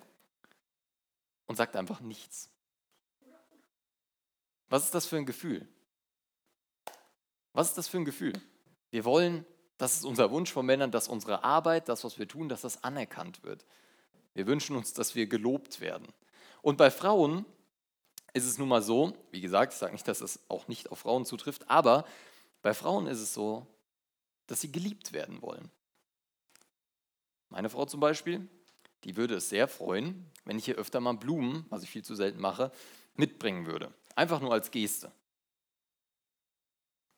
und 1.46 1.56
sagt 1.56 1.76
einfach 1.76 2.00
nichts. 2.00 2.48
Was 4.70 4.86
ist 4.86 4.94
das 4.94 5.04
für 5.04 5.18
ein 5.18 5.26
Gefühl? 5.26 5.68
Was 7.52 7.68
ist 7.68 7.76
das 7.76 7.86
für 7.86 7.98
ein 7.98 8.06
Gefühl? 8.06 8.32
Wir 8.90 9.04
wollen, 9.04 9.44
das 9.76 9.94
ist 9.94 10.06
unser 10.06 10.30
Wunsch 10.30 10.50
von 10.50 10.64
Männern, 10.64 10.90
dass 10.90 11.06
unsere 11.06 11.44
Arbeit, 11.44 11.90
das, 11.90 12.02
was 12.02 12.18
wir 12.18 12.26
tun, 12.26 12.48
dass 12.48 12.62
das 12.62 12.82
anerkannt 12.82 13.42
wird. 13.42 13.66
Wir 14.34 14.46
wünschen 14.46 14.76
uns, 14.76 14.92
dass 14.92 15.14
wir 15.14 15.26
gelobt 15.26 15.80
werden. 15.80 16.06
Und 16.62 16.76
bei 16.76 16.90
Frauen 16.90 17.44
ist 18.32 18.44
es 18.44 18.58
nun 18.58 18.68
mal 18.68 18.82
so, 18.82 19.16
wie 19.30 19.40
gesagt, 19.40 19.72
ich 19.72 19.78
sage 19.78 19.92
nicht, 19.92 20.06
dass 20.06 20.20
es 20.20 20.40
auch 20.48 20.68
nicht 20.68 20.90
auf 20.90 21.00
Frauen 21.00 21.24
zutrifft, 21.24 21.68
aber 21.70 22.04
bei 22.62 22.74
Frauen 22.74 23.06
ist 23.06 23.20
es 23.20 23.34
so, 23.34 23.66
dass 24.46 24.60
sie 24.60 24.72
geliebt 24.72 25.12
werden 25.12 25.42
wollen. 25.42 25.70
Meine 27.48 27.70
Frau 27.70 27.86
zum 27.86 28.00
Beispiel, 28.00 28.48
die 29.04 29.16
würde 29.16 29.36
es 29.36 29.48
sehr 29.48 29.68
freuen, 29.68 30.30
wenn 30.44 30.58
ich 30.58 30.64
hier 30.64 30.76
öfter 30.76 31.00
mal 31.00 31.14
Blumen, 31.14 31.66
was 31.70 31.82
ich 31.82 31.90
viel 31.90 32.04
zu 32.04 32.14
selten 32.14 32.40
mache, 32.40 32.72
mitbringen 33.14 33.66
würde. 33.66 33.92
Einfach 34.14 34.40
nur 34.40 34.52
als 34.52 34.70
Geste. 34.70 35.12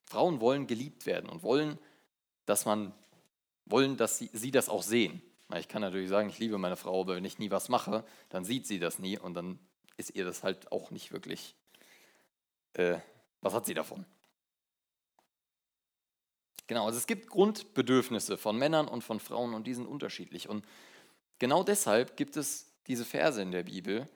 Frauen 0.04 0.40
wollen 0.40 0.66
geliebt 0.66 1.06
werden 1.06 1.30
und 1.30 1.42
wollen, 1.42 1.78
dass 2.44 2.64
man 2.64 2.92
wollen, 3.64 3.96
dass 3.96 4.18
sie, 4.18 4.30
sie 4.32 4.50
das 4.50 4.68
auch 4.68 4.82
sehen. 4.82 5.22
Ich 5.58 5.68
kann 5.68 5.82
natürlich 5.82 6.08
sagen, 6.08 6.28
ich 6.28 6.38
liebe 6.38 6.58
meine 6.58 6.76
Frau, 6.76 7.00
aber 7.00 7.16
wenn 7.16 7.24
ich 7.24 7.38
nie 7.38 7.50
was 7.50 7.68
mache, 7.68 8.04
dann 8.28 8.44
sieht 8.44 8.66
sie 8.66 8.78
das 8.78 8.98
nie 8.98 9.18
und 9.18 9.34
dann 9.34 9.58
ist 9.96 10.14
ihr 10.14 10.24
das 10.24 10.42
halt 10.42 10.72
auch 10.72 10.90
nicht 10.90 11.12
wirklich. 11.12 11.54
Äh, 12.74 12.98
was 13.40 13.54
hat 13.54 13.66
sie 13.66 13.74
davon? 13.74 14.04
Genau, 16.66 16.86
also 16.86 16.98
es 16.98 17.06
gibt 17.06 17.28
Grundbedürfnisse 17.28 18.38
von 18.38 18.56
Männern 18.56 18.86
und 18.86 19.02
von 19.02 19.18
Frauen 19.18 19.54
und 19.54 19.66
die 19.66 19.74
sind 19.74 19.86
unterschiedlich. 19.86 20.48
Und 20.48 20.64
genau 21.40 21.64
deshalb 21.64 22.16
gibt 22.16 22.36
es 22.36 22.70
diese 22.86 23.04
Verse 23.04 23.42
in 23.42 23.50
der 23.50 23.64
Bibel, 23.64 24.08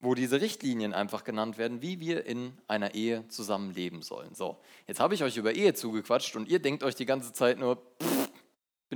wo 0.00 0.14
diese 0.14 0.40
Richtlinien 0.40 0.94
einfach 0.94 1.24
genannt 1.24 1.58
werden, 1.58 1.82
wie 1.82 2.00
wir 2.00 2.24
in 2.24 2.56
einer 2.66 2.94
Ehe 2.94 3.26
zusammenleben 3.28 4.02
sollen. 4.02 4.34
So, 4.34 4.58
jetzt 4.86 5.00
habe 5.00 5.14
ich 5.14 5.22
euch 5.22 5.36
über 5.36 5.54
Ehe 5.54 5.74
zugequatscht 5.74 6.36
und 6.36 6.48
ihr 6.48 6.60
denkt 6.60 6.82
euch 6.82 6.94
die 6.94 7.06
ganze 7.06 7.32
Zeit 7.32 7.58
nur, 7.58 7.76
pff, 7.76 8.25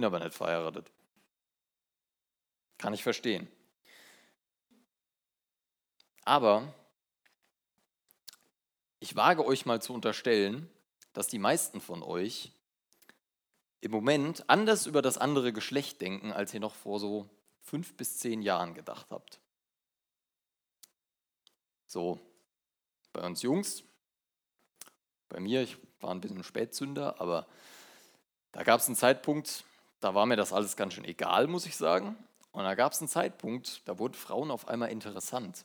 bin 0.00 0.06
aber 0.06 0.20
nicht 0.20 0.34
verheiratet. 0.34 0.90
Kann 2.78 2.94
ich 2.94 3.02
verstehen. 3.02 3.48
Aber 6.24 6.72
ich 8.98 9.14
wage 9.14 9.44
euch 9.44 9.66
mal 9.66 9.82
zu 9.82 9.92
unterstellen, 9.92 10.70
dass 11.12 11.26
die 11.26 11.38
meisten 11.38 11.82
von 11.82 12.02
euch 12.02 12.50
im 13.82 13.90
Moment 13.90 14.48
anders 14.48 14.86
über 14.86 15.02
das 15.02 15.18
andere 15.18 15.52
Geschlecht 15.52 16.00
denken, 16.00 16.32
als 16.32 16.54
ihr 16.54 16.60
noch 16.60 16.74
vor 16.74 16.98
so 16.98 17.28
fünf 17.60 17.94
bis 17.94 18.16
zehn 18.16 18.40
Jahren 18.40 18.72
gedacht 18.72 19.08
habt. 19.10 19.38
So, 21.86 22.18
bei 23.12 23.20
uns 23.20 23.42
Jungs, 23.42 23.84
bei 25.28 25.40
mir, 25.40 25.60
ich 25.60 25.76
war 26.00 26.10
ein 26.10 26.22
bisschen 26.22 26.42
Spätzünder, 26.42 27.20
aber 27.20 27.46
da 28.52 28.62
gab 28.62 28.80
es 28.80 28.86
einen 28.86 28.96
Zeitpunkt, 28.96 29.64
da 30.00 30.14
war 30.14 30.26
mir 30.26 30.36
das 30.36 30.52
alles 30.52 30.76
ganz 30.76 30.94
schön 30.94 31.04
egal, 31.04 31.46
muss 31.46 31.66
ich 31.66 31.76
sagen. 31.76 32.16
Und 32.52 32.64
da 32.64 32.74
gab 32.74 32.92
es 32.92 33.00
einen 33.00 33.08
Zeitpunkt, 33.08 33.86
da 33.86 33.98
wurden 33.98 34.14
Frauen 34.14 34.50
auf 34.50 34.66
einmal 34.66 34.90
interessant. 34.90 35.64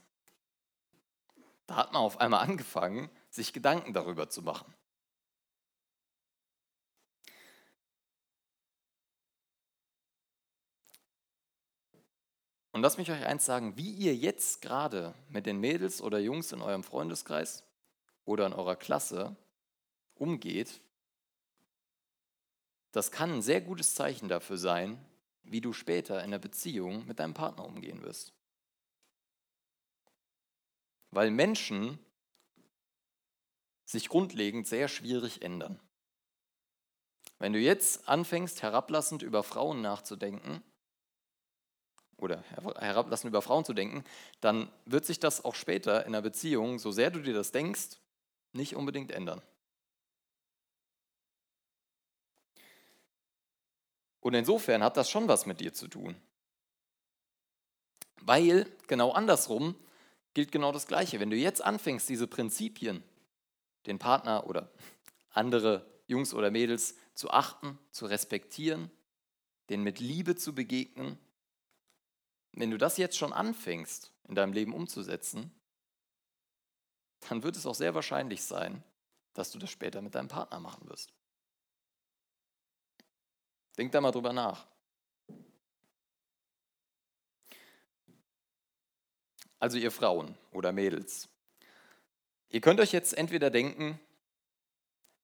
Da 1.68 1.78
hat 1.78 1.94
man 1.94 2.02
auf 2.02 2.20
einmal 2.20 2.42
angefangen, 2.42 3.10
sich 3.30 3.54
Gedanken 3.54 3.94
darüber 3.94 4.30
zu 4.30 4.44
machen. 4.44 4.72
Und 12.72 12.82
lasst 12.82 12.98
mich 12.98 13.10
euch 13.10 13.26
eins 13.26 13.46
sagen, 13.46 13.78
wie 13.78 13.90
ihr 13.90 14.14
jetzt 14.14 14.62
gerade 14.62 15.16
mit 15.30 15.46
den 15.46 15.62
Mädels 15.62 16.02
oder 16.02 16.20
Jungs 16.20 16.52
in 16.52 16.62
eurem 16.62 16.84
Freundeskreis 16.84 17.64
oder 18.26 18.46
in 18.46 18.54
eurer 18.54 18.76
Klasse 18.76 19.38
umgeht, 20.14 20.82
das 22.96 23.12
kann 23.12 23.34
ein 23.34 23.42
sehr 23.42 23.60
gutes 23.60 23.94
Zeichen 23.94 24.30
dafür 24.30 24.58
sein, 24.58 24.98
wie 25.44 25.60
du 25.60 25.74
später 25.74 26.24
in 26.24 26.32
der 26.32 26.40
Beziehung 26.40 27.06
mit 27.06 27.20
deinem 27.20 27.34
Partner 27.34 27.66
umgehen 27.66 28.02
wirst. 28.04 28.34
Weil 31.12 31.30
Menschen 31.30 32.00
sich 33.84 34.08
grundlegend 34.08 34.66
sehr 34.66 34.88
schwierig 34.88 35.42
ändern. 35.42 35.78
Wenn 37.38 37.52
du 37.52 37.60
jetzt 37.60 38.08
anfängst, 38.08 38.62
herablassend 38.64 39.24
über 39.24 39.44
Frauen 39.44 39.82
nachzudenken, 39.82 40.64
oder 42.16 42.44
herablassen 42.50 43.28
über 43.28 43.42
Frauen 43.42 43.66
zu 43.66 43.74
denken, 43.74 44.06
dann 44.40 44.72
wird 44.86 45.06
sich 45.06 45.20
das 45.20 45.44
auch 45.44 45.56
später 45.56 46.06
in 46.06 46.16
einer 46.16 46.22
Beziehung, 46.22 46.80
so 46.80 46.92
sehr 46.92 47.12
du 47.12 47.20
dir 47.20 47.34
das 47.34 47.52
denkst, 47.52 47.98
nicht 48.54 48.78
unbedingt 48.78 49.12
ändern. 49.12 49.42
Und 54.26 54.34
insofern 54.34 54.82
hat 54.82 54.98
das 54.98 55.08
schon 55.08 55.28
was 55.28 55.46
mit 55.46 55.60
dir 55.60 55.72
zu 55.72 55.88
tun. 55.88 56.20
Weil 58.22 58.66
genau 58.88 59.12
andersrum 59.12 59.76
gilt 60.34 60.52
genau 60.52 60.72
das 60.72 60.88
Gleiche. 60.88 61.20
Wenn 61.20 61.30
du 61.30 61.36
jetzt 61.36 61.64
anfängst, 61.64 62.10
diese 62.10 62.26
Prinzipien, 62.26 63.04
den 63.86 64.00
Partner 64.00 64.48
oder 64.48 64.72
andere 65.30 65.86
Jungs 66.08 66.34
oder 66.34 66.50
Mädels 66.50 66.96
zu 67.14 67.30
achten, 67.30 67.78
zu 67.92 68.08
respektieren, 68.08 68.90
denen 69.70 69.84
mit 69.84 70.00
Liebe 70.00 70.36
zu 70.36 70.56
begegnen, 70.56 71.20
wenn 72.54 72.72
du 72.72 72.80
das 72.80 72.98
jetzt 72.98 73.20
schon 73.20 73.32
anfängst 73.32 74.12
in 74.28 74.34
deinem 74.34 74.54
Leben 74.54 74.74
umzusetzen, 74.74 75.52
dann 77.30 77.44
wird 77.44 77.58
es 77.58 77.68
auch 77.68 77.76
sehr 77.76 77.94
wahrscheinlich 77.94 78.42
sein, 78.42 78.84
dass 79.36 79.52
du 79.52 79.60
das 79.60 79.70
später 79.70 80.02
mit 80.02 80.16
deinem 80.16 80.30
Partner 80.30 80.60
machen 80.60 80.90
wirst. 80.90 81.14
Denk 83.78 83.92
da 83.92 84.02
mal 84.02 84.12
drüber 84.12 84.34
nach. 84.34 84.66
Also 89.60 89.78
ihr 89.78 89.92
Frauen 89.92 90.38
oder 90.52 90.72
Mädels, 90.72 91.28
ihr 92.50 92.62
könnt 92.62 92.80
euch 92.80 92.92
jetzt 92.92 93.18
entweder 93.18 93.50
denken, 93.50 94.00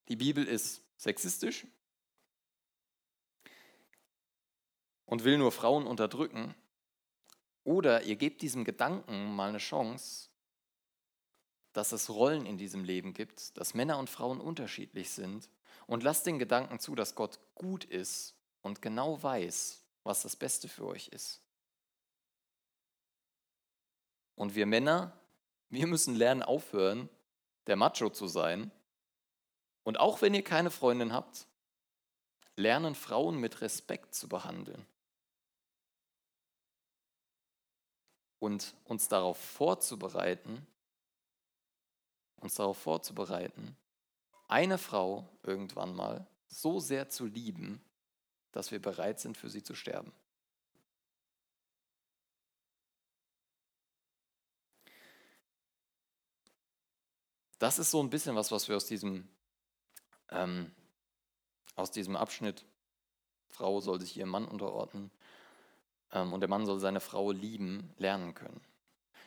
die 0.08 0.16
Bibel 0.16 0.44
ist 0.44 0.82
sexistisch 0.96 1.66
und 5.06 5.24
will 5.24 5.38
nur 5.38 5.52
Frauen 5.52 5.86
unterdrücken, 5.86 6.54
oder 7.64 8.02
ihr 8.02 8.16
gebt 8.16 8.42
diesem 8.42 8.64
Gedanken 8.64 9.36
mal 9.36 9.50
eine 9.50 9.58
Chance, 9.58 10.30
dass 11.72 11.92
es 11.92 12.10
Rollen 12.10 12.44
in 12.44 12.58
diesem 12.58 12.84
Leben 12.84 13.14
gibt, 13.14 13.56
dass 13.56 13.74
Männer 13.74 13.98
und 13.98 14.10
Frauen 14.10 14.40
unterschiedlich 14.40 15.10
sind 15.10 15.48
und 15.86 16.02
lasst 16.02 16.26
den 16.26 16.40
Gedanken 16.40 16.80
zu, 16.80 16.94
dass 16.94 17.14
Gott 17.14 17.38
gut 17.54 17.84
ist 17.84 18.34
und 18.62 18.82
genau 18.82 19.22
weiß, 19.22 19.82
was 20.02 20.22
das 20.22 20.36
Beste 20.36 20.68
für 20.68 20.86
euch 20.86 21.08
ist. 21.08 21.40
Und 24.34 24.54
wir 24.54 24.66
Männer, 24.66 25.12
wir 25.68 25.86
müssen 25.86 26.14
lernen 26.14 26.42
aufhören, 26.42 27.08
der 27.66 27.76
Macho 27.76 28.10
zu 28.10 28.26
sein. 28.26 28.70
Und 29.84 30.00
auch 30.00 30.22
wenn 30.22 30.34
ihr 30.34 30.42
keine 30.42 30.70
Freundin 30.70 31.12
habt, 31.12 31.46
lernen 32.56 32.94
Frauen 32.94 33.38
mit 33.38 33.60
Respekt 33.60 34.14
zu 34.14 34.28
behandeln. 34.28 34.86
und 38.42 38.74
uns 38.86 39.06
darauf 39.06 39.38
vorzubereiten, 39.38 40.66
uns 42.40 42.56
darauf 42.56 42.76
vorzubereiten, 42.76 43.76
eine 44.48 44.78
Frau 44.78 45.28
irgendwann 45.44 45.94
mal 45.94 46.26
so 46.48 46.80
sehr 46.80 47.08
zu 47.08 47.24
lieben, 47.24 47.80
dass 48.52 48.70
wir 48.70 48.80
bereit 48.80 49.20
sind, 49.20 49.36
für 49.36 49.50
sie 49.50 49.62
zu 49.62 49.74
sterben. 49.74 50.12
Das 57.58 57.78
ist 57.78 57.90
so 57.90 58.02
ein 58.02 58.10
bisschen 58.10 58.34
was, 58.34 58.50
was 58.50 58.68
wir 58.68 58.76
aus 58.76 58.86
diesem, 58.86 59.28
ähm, 60.30 60.72
aus 61.76 61.90
diesem 61.92 62.16
Abschnitt, 62.16 62.64
Frau 63.48 63.80
soll 63.80 64.00
sich 64.00 64.16
ihrem 64.16 64.30
Mann 64.30 64.48
unterordnen 64.48 65.10
ähm, 66.10 66.32
und 66.32 66.40
der 66.40 66.48
Mann 66.48 66.66
soll 66.66 66.80
seine 66.80 67.00
Frau 67.00 67.30
lieben, 67.30 67.92
lernen 67.98 68.34
können. 68.34 68.60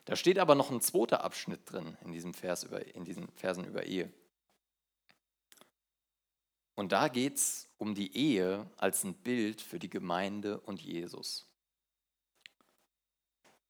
Da 0.05 0.15
steht 0.15 0.38
aber 0.38 0.53
noch 0.55 0.70
ein 0.70 0.82
zweiter 0.82 1.24
Abschnitt 1.24 1.62
drin 1.72 1.98
in, 2.03 2.12
diesem 2.12 2.34
Vers 2.34 2.63
über, 2.63 2.86
in 2.96 3.05
diesen 3.05 3.29
Versen 3.38 3.65
über 3.65 3.86
Ehe. 3.86 4.12
Und 6.75 6.91
da 6.91 7.08
geht 7.08 7.36
es 7.36 7.70
um 7.77 7.96
die 7.96 8.15
Ehe 8.15 8.70
als 8.77 9.03
ein 9.03 9.13
Bild 9.13 9.62
für 9.62 9.79
die 9.79 9.89
Gemeinde 9.89 10.60
und 10.60 10.82
Jesus. 10.82 11.48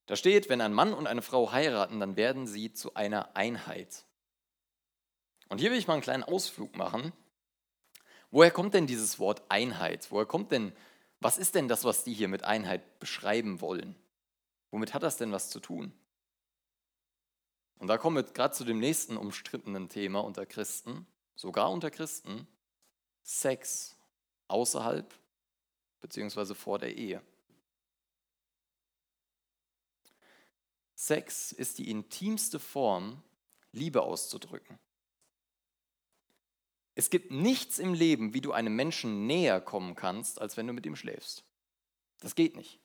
Da 0.08 0.16
steht, 0.16 0.50
wenn 0.50 0.62
ein 0.62 0.74
Mann 0.74 0.94
und 0.94 1.08
eine 1.08 1.22
Frau 1.22 1.52
heiraten, 1.52 2.00
dann 2.00 2.16
werden 2.16 2.48
sie 2.48 2.74
zu 2.74 2.94
einer 2.96 3.36
Einheit. 3.36 4.06
Und 5.50 5.60
hier 5.60 5.72
will 5.72 5.78
ich 5.78 5.88
mal 5.88 5.94
einen 5.94 6.04
kleinen 6.04 6.24
Ausflug 6.24 6.76
machen. 6.76 7.14
Woher 8.32 8.52
kommt 8.52 8.74
denn 8.74 8.88
dieses 8.88 9.20
Wort 9.20 9.44
Einheit? 9.50 10.12
Woher 10.12 10.26
kommt 10.26 10.52
denn, 10.52 10.74
was 11.20 11.38
ist 11.38 11.56
denn 11.56 11.68
das, 11.68 11.84
was 11.84 12.04
die 12.04 12.14
hier 12.14 12.28
mit 12.28 12.44
Einheit 12.44 13.00
beschreiben 13.00 13.62
wollen? 13.62 13.96
Womit 14.72 14.94
hat 14.94 15.04
das 15.04 15.18
denn 15.18 15.32
was 15.32 15.50
zu 15.50 15.60
tun? 15.60 15.94
Und 17.78 17.88
da 17.88 17.98
kommen 17.98 18.16
wir 18.16 18.24
gerade 18.24 18.54
zu 18.54 18.64
dem 18.64 18.80
nächsten 18.80 19.18
umstrittenen 19.18 19.90
Thema 19.90 20.24
unter 20.24 20.46
Christen, 20.46 21.08
sogar 21.36 21.72
unter 21.72 21.92
Christen, 21.92 22.48
Sex 23.26 23.98
außerhalb 24.48 25.12
bzw. 26.02 26.54
vor 26.54 26.78
der 26.78 26.96
Ehe. 26.96 27.24
Sex 30.94 31.52
ist 31.52 31.80
die 31.80 31.90
intimste 31.90 32.60
Form, 32.60 33.24
Liebe 33.72 34.04
auszudrücken. 34.04 34.78
Es 36.94 37.10
gibt 37.10 37.32
nichts 37.32 37.80
im 37.80 37.96
Leben, 37.96 38.36
wie 38.36 38.42
du 38.42 38.54
einem 38.54 38.76
Menschen 38.76 39.26
näher 39.26 39.60
kommen 39.60 39.96
kannst, 39.96 40.40
als 40.40 40.56
wenn 40.56 40.68
du 40.68 40.74
mit 40.74 40.86
ihm 40.86 40.96
schläfst. 40.96 41.44
Das 42.20 42.36
geht 42.36 42.56
nicht. 42.56 42.80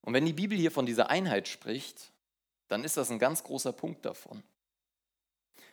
Und 0.00 0.14
wenn 0.14 0.24
die 0.24 0.32
Bibel 0.32 0.56
hier 0.56 0.72
von 0.72 0.86
dieser 0.86 1.10
Einheit 1.10 1.46
spricht, 1.46 2.10
dann 2.68 2.84
ist 2.84 2.96
das 2.96 3.10
ein 3.10 3.18
ganz 3.18 3.44
großer 3.44 3.74
Punkt 3.74 4.06
davon. 4.06 4.42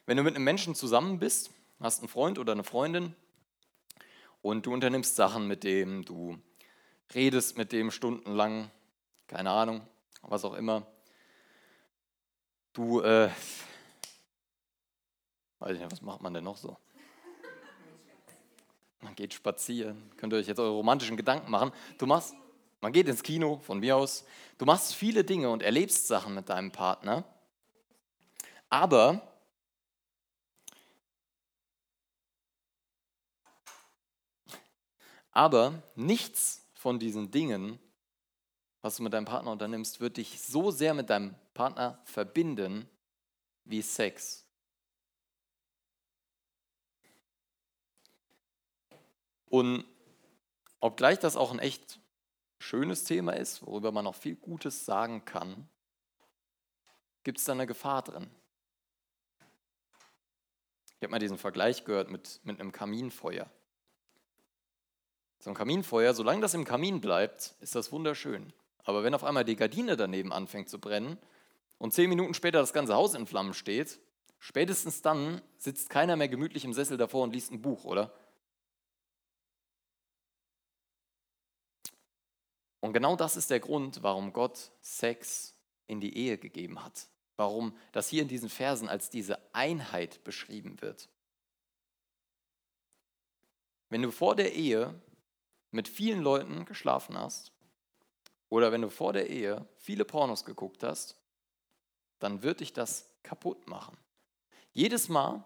Wenn 0.10 0.18
du 0.18 0.24
mit 0.24 0.36
einem 0.36 0.44
Menschen 0.44 0.74
zusammen 0.74 1.20
bist, 1.20 1.52
hast 1.80 2.00
einen 2.00 2.08
Freund 2.08 2.40
oder 2.40 2.54
eine 2.54 2.64
Freundin 2.64 3.16
und 4.42 4.66
du 4.66 4.74
unternimmst 4.74 5.16
Sachen 5.16 5.48
mit 5.48 5.64
dem, 5.64 6.04
du 6.04 6.40
redest 7.14 7.60
mit 7.60 7.72
dem 7.72 7.92
stundenlang, 7.92 8.72
keine 9.28 9.52
Ahnung, 9.52 9.88
was 10.24 10.46
auch 10.46 10.56
immer, 10.56 10.88
du 12.74 13.02
äh, 13.02 13.30
Weiß 15.60 15.74
ich 15.74 15.80
nicht, 15.80 15.92
was 15.92 16.02
macht 16.02 16.22
man 16.22 16.34
denn 16.34 16.44
noch 16.44 16.58
so? 16.58 16.76
Man 19.02 19.14
geht 19.14 19.36
spazieren. 19.36 20.12
Könnt 20.18 20.34
ihr 20.34 20.38
euch 20.38 20.48
jetzt 20.48 20.60
eure 20.60 20.72
romantischen 20.72 21.18
Gedanken 21.18 21.52
machen. 21.52 21.72
Du 22.00 22.08
machst, 22.08 22.34
man 22.82 22.94
geht 22.94 23.08
ins 23.08 23.22
Kino, 23.22 23.60
von 23.60 23.78
mir 23.78 23.96
aus. 23.96 24.26
Du 24.58 24.66
machst 24.66 24.96
viele 24.96 25.24
Dinge 25.24 25.52
und 25.52 25.62
erlebst 25.62 26.08
Sachen 26.08 26.34
mit 26.34 26.50
deinem 26.50 26.72
Partner. 26.72 27.26
Aber 28.72 29.22
Aber 35.32 35.82
nichts 35.96 36.66
von 36.74 37.00
diesen 37.00 37.32
Dingen, 37.32 37.80
was 38.82 38.98
du 38.98 39.04
mit 39.04 39.14
deinem 39.14 39.26
Partner 39.26 39.52
unternimmst, 39.52 40.00
wird 40.00 40.18
dich 40.18 40.42
so 40.42 40.72
sehr 40.72 40.94
mit 40.94 41.10
deinem 41.10 41.36
Partner 41.54 42.00
verbinden 42.06 42.88
wie 43.66 43.82
Sex. 43.82 44.46
Und 49.46 49.86
obgleich 50.80 51.20
das 51.20 51.36
auch 51.36 51.52
ein 51.52 51.60
echt 51.60 52.00
schönes 52.60 53.04
Thema 53.04 53.34
ist, 53.34 53.66
worüber 53.66 53.92
man 53.92 54.08
auch 54.08 54.16
viel 54.16 54.36
Gutes 54.36 54.86
sagen 54.86 55.26
kann, 55.26 55.68
gibt 57.24 57.40
es 57.40 57.46
da 57.46 57.54
eine 57.54 57.68
Gefahr 57.68 58.04
drin. 58.04 58.30
Ich 61.00 61.04
habe 61.04 61.12
mal 61.12 61.20
diesen 61.20 61.38
Vergleich 61.38 61.86
gehört 61.86 62.10
mit, 62.10 62.40
mit 62.44 62.60
einem 62.60 62.72
Kaminfeuer. 62.72 63.50
So 65.40 65.50
ein 65.50 65.56
Kaminfeuer, 65.56 66.14
solange 66.14 66.42
das 66.42 66.54
im 66.54 66.66
Kamin 66.66 67.00
bleibt, 67.00 67.56
ist 67.62 67.74
das 67.74 67.92
wunderschön. 67.92 68.52
Aber 68.84 69.04
wenn 69.04 69.14
auf 69.14 69.24
einmal 69.24 69.46
die 69.46 69.56
Gardine 69.56 69.96
daneben 69.96 70.34
anfängt 70.34 70.70
zu 70.70 70.80
brennen 70.80 71.18
und 71.78 71.94
zehn 71.94 72.10
Minuten 72.10 72.34
später 72.34 72.60
das 72.60 72.74
ganze 72.74 72.96
Haus 72.96 73.14
in 73.14 73.26
Flammen 73.26 73.54
steht, 73.54 74.00
spätestens 74.40 75.02
dann 75.02 75.42
sitzt 75.58 75.90
keiner 75.90 76.18
mehr 76.18 76.28
gemütlich 76.28 76.66
im 76.66 76.74
Sessel 76.74 76.98
davor 76.98 77.24
und 77.24 77.34
liest 77.34 77.52
ein 77.52 77.62
Buch, 77.62 77.86
oder? 77.86 78.14
Und 82.82 82.94
genau 82.94 83.16
das 83.16 83.38
ist 83.38 83.50
der 83.50 83.60
Grund, 83.60 84.04
warum 84.04 84.34
Gott 84.34 84.72
Sex 84.82 85.56
in 85.88 86.02
die 86.02 86.18
Ehe 86.18 86.38
gegeben 86.38 86.84
hat. 86.84 87.08
Warum 87.36 87.78
das 87.94 88.10
hier 88.10 88.22
in 88.22 88.28
diesen 88.28 88.50
Versen 88.50 88.90
als 88.90 89.10
diese 89.10 89.40
Einheit 89.54 90.24
beschrieben 90.24 90.82
wird. 90.82 91.10
Wenn 93.90 94.02
du 94.02 94.12
vor 94.12 94.36
der 94.36 94.54
Ehe 94.54 94.94
mit 95.72 95.88
vielen 95.88 96.22
Leuten 96.22 96.66
geschlafen 96.66 97.18
hast 97.18 97.52
oder 98.50 98.72
wenn 98.72 98.82
du 98.82 98.90
vor 98.90 99.14
der 99.14 99.30
Ehe 99.30 99.68
viele 99.78 100.06
Pornos 100.06 100.46
geguckt 100.46 100.84
hast, 100.84 101.16
dann 102.20 102.42
wird 102.42 102.60
dich 102.60 102.74
das 102.74 103.10
kaputt 103.24 103.68
machen. 103.68 103.98
Jedes 104.74 105.10
Mal 105.10 105.44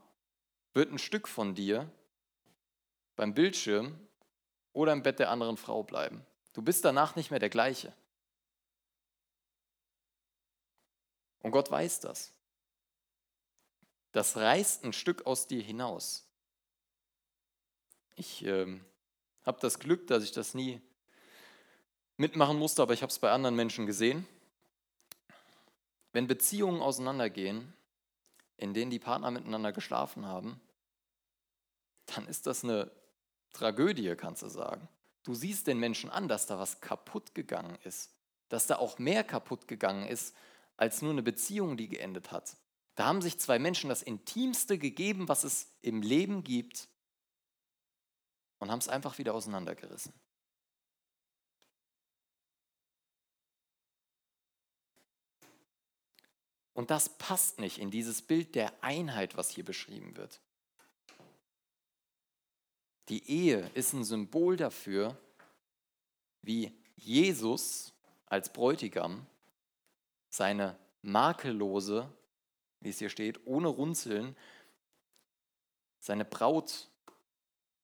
wird 0.74 0.92
ein 0.92 1.00
Stück 1.00 1.28
von 1.28 1.56
dir 1.56 1.90
beim 3.16 3.34
Bildschirm 3.34 4.00
oder 4.72 4.94
im 4.94 5.04
Bett 5.04 5.20
der 5.20 5.30
anderen 5.30 5.58
Frau 5.58 5.84
bleiben. 5.84 6.26
Du 6.54 6.62
bist 6.62 6.84
danach 6.86 7.16
nicht 7.16 7.30
mehr 7.30 7.40
der 7.40 7.50
gleiche. 7.50 7.94
Und 11.42 11.52
Gott 11.52 11.70
weiß 11.70 12.00
das. 12.00 12.32
Das 14.14 14.38
reißt 14.38 14.86
ein 14.86 14.94
Stück 14.94 15.26
aus 15.26 15.48
dir 15.48 15.62
hinaus. 15.62 16.26
Ich 18.16 18.46
äh, 18.46 18.80
habe 19.46 19.60
das 19.62 19.80
Glück, 19.80 20.08
dass 20.08 20.24
ich 20.24 20.32
das 20.32 20.54
nie 20.54 20.82
mitmachen 22.18 22.58
musste, 22.58 22.82
aber 22.82 22.94
ich 22.94 23.02
habe 23.02 23.12
es 23.12 23.20
bei 23.20 23.32
anderen 23.32 23.56
Menschen 23.56 23.86
gesehen. 23.86 24.28
Wenn 26.12 26.28
Beziehungen 26.28 26.82
auseinandergehen, 26.82 27.74
in 28.58 28.74
denen 28.74 28.92
die 28.92 29.00
Partner 29.00 29.32
miteinander 29.32 29.72
geschlafen 29.72 30.26
haben, 30.26 30.62
dann 32.06 32.28
ist 32.28 32.46
das 32.46 32.64
eine 32.64 32.92
Tragödie, 33.52 34.16
kannst 34.16 34.44
du 34.44 34.48
sagen. 34.48 34.88
Du 35.24 35.34
siehst 35.34 35.68
den 35.68 35.80
Menschen 35.80 36.10
an, 36.10 36.28
dass 36.28 36.46
da 36.46 36.60
was 36.60 36.82
kaputt 36.82 37.34
gegangen 37.34 37.78
ist. 37.84 38.12
Dass 38.50 38.68
da 38.68 38.78
auch 38.78 39.00
mehr 39.00 39.24
kaputt 39.24 39.68
gegangen 39.68 40.08
ist, 40.08 40.36
als 40.78 41.02
nur 41.02 41.12
eine 41.12 41.24
Beziehung, 41.24 41.78
die 41.78 41.88
geendet 41.88 42.32
hat. 42.32 42.58
Da 42.96 43.06
haben 43.06 43.22
sich 43.22 43.40
zwei 43.40 43.58
Menschen 43.58 43.90
das 43.90 44.04
Intimste 44.04 44.78
gegeben, 44.78 45.28
was 45.28 45.44
es 45.44 45.72
im 45.82 46.02
Leben 46.02 46.44
gibt, 46.44 46.88
und 48.64 48.72
haben 48.72 48.80
es 48.80 48.88
einfach 48.88 49.18
wieder 49.18 49.34
auseinandergerissen. 49.34 50.14
Und 56.74 56.90
das 56.90 57.10
passt 57.18 57.60
nicht 57.60 57.78
in 57.78 57.92
dieses 57.92 58.22
Bild 58.22 58.56
der 58.56 58.72
Einheit, 58.82 59.36
was 59.36 59.50
hier 59.50 59.66
beschrieben 59.66 60.16
wird. 60.16 60.42
Die 63.10 63.30
Ehe 63.30 63.70
ist 63.74 63.92
ein 63.92 64.06
Symbol 64.06 64.56
dafür, 64.56 65.18
wie 66.42 66.72
Jesus 66.96 67.94
als 68.28 68.52
Bräutigam 68.52 69.28
seine 70.30 70.80
makellose, 71.02 72.10
wie 72.80 72.90
es 72.90 73.00
hier 73.00 73.10
steht, 73.10 73.46
ohne 73.46 73.68
Runzeln, 73.68 74.38
seine 76.00 76.24
Braut 76.24 76.90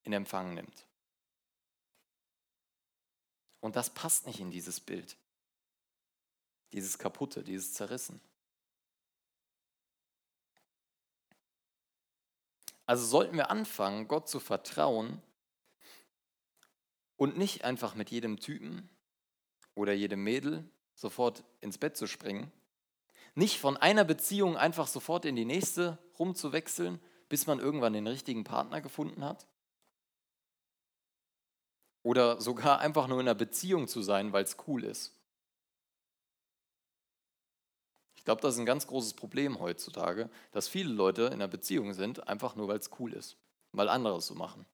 in 0.03 0.13
Empfang 0.13 0.53
nimmt. 0.53 0.85
Und 3.59 3.75
das 3.75 3.89
passt 3.89 4.25
nicht 4.25 4.39
in 4.39 4.51
dieses 4.51 4.79
Bild. 4.79 5.17
Dieses 6.71 6.97
kaputte, 6.97 7.43
dieses 7.43 7.73
zerrissen. 7.73 8.21
Also 12.85 13.05
sollten 13.05 13.38
wir 13.38 13.51
anfangen, 13.51 14.07
Gott 14.07 14.27
zu 14.27 14.39
vertrauen 14.39 15.21
und 17.17 17.38
nicht 17.38 17.63
einfach 17.63 17.93
mit 17.93 18.09
jedem 18.09 18.39
Typen 18.39 18.89
oder 19.75 19.93
jedem 19.93 20.23
Mädel 20.23 20.67
sofort 20.95 21.43
ins 21.62 21.77
Bett 21.77 21.97
zu 21.97 22.07
springen. 22.07 22.51
Nicht 23.35 23.59
von 23.59 23.77
einer 23.77 24.05
Beziehung 24.05 24.57
einfach 24.57 24.88
sofort 24.88 25.25
in 25.25 25.35
die 25.35 25.45
nächste 25.45 25.97
rumzuwechseln, 26.17 26.99
bis 27.29 27.45
man 27.45 27.59
irgendwann 27.59 27.93
den 27.93 28.07
richtigen 28.07 28.43
Partner 28.43 28.81
gefunden 28.81 29.23
hat. 29.23 29.45
Oder 32.03 32.39
sogar 32.41 32.79
einfach 32.79 33.07
nur 33.07 33.19
in 33.19 33.27
einer 33.27 33.35
Beziehung 33.35 33.88
zu 33.88 34.01
sein, 34.01 34.31
weil 34.31 34.43
es 34.43 34.57
cool 34.67 34.83
ist. 34.83 35.13
Ich 38.15 38.25
glaube, 38.25 38.41
das 38.41 38.55
ist 38.55 38.59
ein 38.59 38.65
ganz 38.65 38.85
großes 38.85 39.13
Problem 39.13 39.59
heutzutage, 39.59 40.29
dass 40.51 40.67
viele 40.67 40.93
Leute 40.93 41.23
in 41.23 41.33
einer 41.33 41.47
Beziehung 41.47 41.93
sind, 41.93 42.27
einfach 42.27 42.55
nur 42.55 42.67
weil 42.67 42.77
es 42.77 42.91
cool 42.99 43.13
ist, 43.13 43.38
weil 43.71 43.89
andere 43.89 44.17
es 44.17 44.27
so 44.27 44.35
machen. 44.35 44.65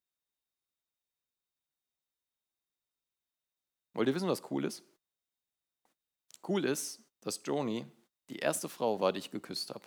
Wollt 3.94 4.08
ihr 4.10 4.16
wissen, 4.16 4.28
was 4.28 4.44
cool 4.52 4.66
ist? 4.66 4.84
Cool 6.46 6.66
ist, 6.66 7.00
dass 7.22 7.42
Joni 7.46 7.86
die 8.30 8.40
erste 8.40 8.68
Frau 8.68 9.00
war, 9.00 9.14
die 9.14 9.20
ich 9.20 9.32
geküsst 9.32 9.70
habe. 9.70 9.86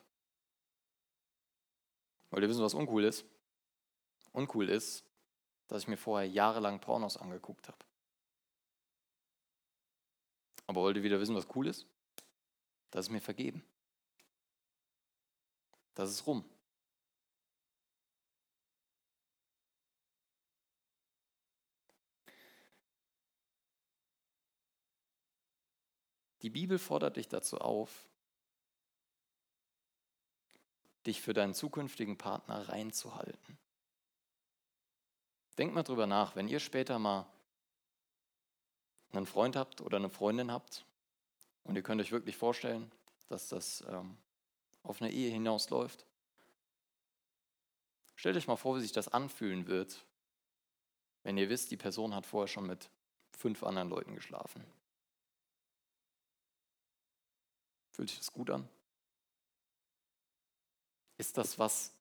Wollt 2.31 2.43
ihr 2.43 2.49
wissen, 2.49 2.63
was 2.63 2.75
uncool 2.75 3.05
ist? 3.05 3.25
Uncool 4.33 4.69
ist, 4.69 5.05
dass 5.69 5.83
ich 5.83 5.89
mir 5.89 5.97
vorher 5.97 6.29
jahrelang 6.29 6.81
Pornos 6.81 7.17
angeguckt 7.17 7.69
habe. 7.69 7.79
Aber 10.67 10.83
wollt 10.83 10.97
ihr 10.97 11.03
wieder 11.03 11.21
wissen, 11.21 11.37
was 11.37 11.47
cool 11.55 11.67
ist? 11.67 11.87
Das 12.91 13.07
ist 13.07 13.13
mir 13.13 13.21
vergeben. 13.21 13.63
Das 15.95 16.11
ist 16.11 16.27
rum. 16.27 16.45
Die 26.43 26.51
Bibel 26.51 26.79
fordert 26.79 27.17
dich 27.17 27.29
dazu 27.29 27.59
auf, 27.59 28.07
dich 31.05 31.21
für 31.21 31.35
deinen 31.35 31.53
zukünftigen 31.53 32.17
Partner 32.17 32.69
reinzuhalten. 32.69 33.59
Denk 35.59 35.75
mal 35.75 35.83
drüber 35.83 36.07
nach, 36.07 36.37
wenn 36.37 36.47
ihr 36.47 36.61
später 36.61 36.99
mal 37.01 37.27
einen 39.11 39.27
Freund 39.27 39.57
habt 39.57 39.81
oder 39.81 39.97
eine 39.97 40.09
Freundin 40.09 40.53
habt 40.53 40.87
und 41.65 41.75
ihr 41.75 41.83
könnt 41.83 42.01
euch 42.01 42.13
wirklich 42.13 42.37
vorstellen, 42.37 42.91
dass 43.29 43.49
das 43.49 43.85
ähm, 43.89 44.17
auf 44.85 45.03
eine 45.03 45.11
Ehe 45.11 45.31
hinausläuft. 45.31 46.07
Stellt 48.15 48.37
euch 48.37 48.47
mal 48.47 48.57
vor, 48.57 48.77
wie 48.77 48.81
sich 48.81 48.93
das 48.93 49.09
anfühlen 49.09 49.67
wird, 49.67 50.05
wenn 51.25 51.37
ihr 51.37 51.49
wisst, 51.49 51.71
die 51.73 51.77
Person 51.77 52.15
hat 52.15 52.25
vorher 52.25 52.49
schon 52.49 52.67
mit 52.67 52.89
fünf 53.33 53.65
anderen 53.65 53.89
Leuten 53.89 54.15
geschlafen. 54.15 54.65
Fühlt 57.91 58.11
sich 58.11 58.19
das 58.19 58.33
gut 58.33 58.51
an? 58.51 58.69
Ist 61.17 61.37
das 61.37 61.59
was, 61.59 61.93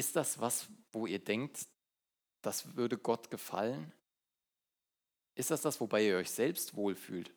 ist 0.00 0.16
das 0.16 0.40
was, 0.40 0.66
wo 0.92 1.06
ihr 1.06 1.18
denkt, 1.18 1.68
das 2.40 2.74
würde 2.74 2.96
Gott 2.96 3.30
gefallen? 3.30 3.92
Ist 5.34 5.50
das 5.50 5.60
das, 5.60 5.78
wobei 5.78 6.02
ihr 6.06 6.16
euch 6.16 6.30
selbst 6.30 6.74
wohlfühlt? 6.74 7.30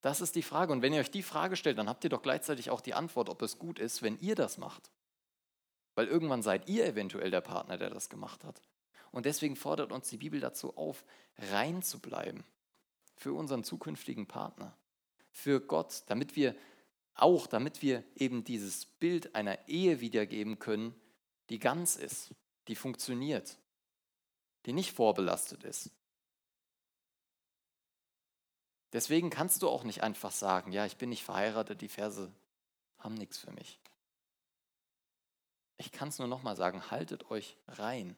Das 0.00 0.22
ist 0.22 0.34
die 0.34 0.42
Frage. 0.42 0.72
Und 0.72 0.80
wenn 0.80 0.94
ihr 0.94 1.00
euch 1.00 1.10
die 1.10 1.22
Frage 1.22 1.54
stellt, 1.54 1.76
dann 1.76 1.88
habt 1.88 2.02
ihr 2.04 2.10
doch 2.10 2.22
gleichzeitig 2.22 2.70
auch 2.70 2.80
die 2.80 2.94
Antwort, 2.94 3.28
ob 3.28 3.42
es 3.42 3.58
gut 3.58 3.78
ist, 3.78 4.00
wenn 4.00 4.18
ihr 4.20 4.34
das 4.34 4.56
macht. 4.56 4.90
Weil 5.96 6.06
irgendwann 6.06 6.42
seid 6.42 6.66
ihr 6.70 6.86
eventuell 6.86 7.30
der 7.30 7.42
Partner, 7.42 7.76
der 7.76 7.90
das 7.90 8.08
gemacht 8.08 8.42
hat. 8.42 8.62
Und 9.10 9.26
deswegen 9.26 9.54
fordert 9.54 9.92
uns 9.92 10.08
die 10.08 10.16
Bibel 10.16 10.40
dazu 10.40 10.78
auf, 10.78 11.04
rein 11.36 11.82
zu 11.82 11.98
bleiben 11.98 12.42
für 13.16 13.34
unseren 13.34 13.64
zukünftigen 13.64 14.26
Partner, 14.26 14.74
für 15.30 15.60
Gott, 15.60 16.04
damit 16.06 16.36
wir 16.36 16.56
auch, 17.12 17.46
damit 17.46 17.82
wir 17.82 18.02
eben 18.14 18.44
dieses 18.44 18.86
Bild 18.86 19.34
einer 19.34 19.68
Ehe 19.68 20.00
wiedergeben 20.00 20.58
können, 20.58 20.94
die 21.50 21.58
ganz 21.58 21.96
ist, 21.96 22.34
die 22.68 22.76
funktioniert, 22.76 23.58
die 24.66 24.72
nicht 24.72 24.92
vorbelastet 24.92 25.64
ist. 25.64 25.90
Deswegen 28.92 29.30
kannst 29.30 29.62
du 29.62 29.68
auch 29.68 29.84
nicht 29.84 30.02
einfach 30.02 30.32
sagen, 30.32 30.72
ja, 30.72 30.86
ich 30.86 30.96
bin 30.96 31.10
nicht 31.10 31.24
verheiratet, 31.24 31.80
die 31.80 31.88
Verse 31.88 32.32
haben 32.98 33.14
nichts 33.14 33.38
für 33.38 33.52
mich. 33.52 33.78
Ich 35.76 35.92
kann 35.92 36.08
es 36.08 36.18
nur 36.18 36.28
nochmal 36.28 36.56
sagen, 36.56 36.90
haltet 36.90 37.30
euch 37.30 37.56
rein. 37.68 38.16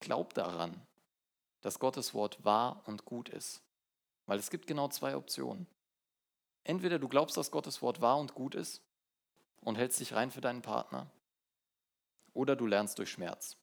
Glaubt 0.00 0.36
daran, 0.36 0.80
dass 1.60 1.78
Gottes 1.78 2.12
Wort 2.14 2.44
wahr 2.44 2.82
und 2.86 3.04
gut 3.04 3.28
ist. 3.28 3.62
Weil 4.26 4.38
es 4.38 4.50
gibt 4.50 4.66
genau 4.66 4.88
zwei 4.88 5.16
Optionen. 5.16 5.66
Entweder 6.64 6.98
du 6.98 7.08
glaubst, 7.08 7.36
dass 7.36 7.50
Gottes 7.50 7.82
Wort 7.82 8.00
wahr 8.00 8.18
und 8.18 8.34
gut 8.34 8.54
ist 8.54 8.82
und 9.62 9.76
hältst 9.76 10.00
dich 10.00 10.12
rein 10.12 10.30
für 10.30 10.40
deinen 10.40 10.62
Partner, 10.62 11.10
oder 12.34 12.56
du 12.56 12.66
lernst 12.66 12.98
durch 12.98 13.10
Schmerz. 13.10 13.56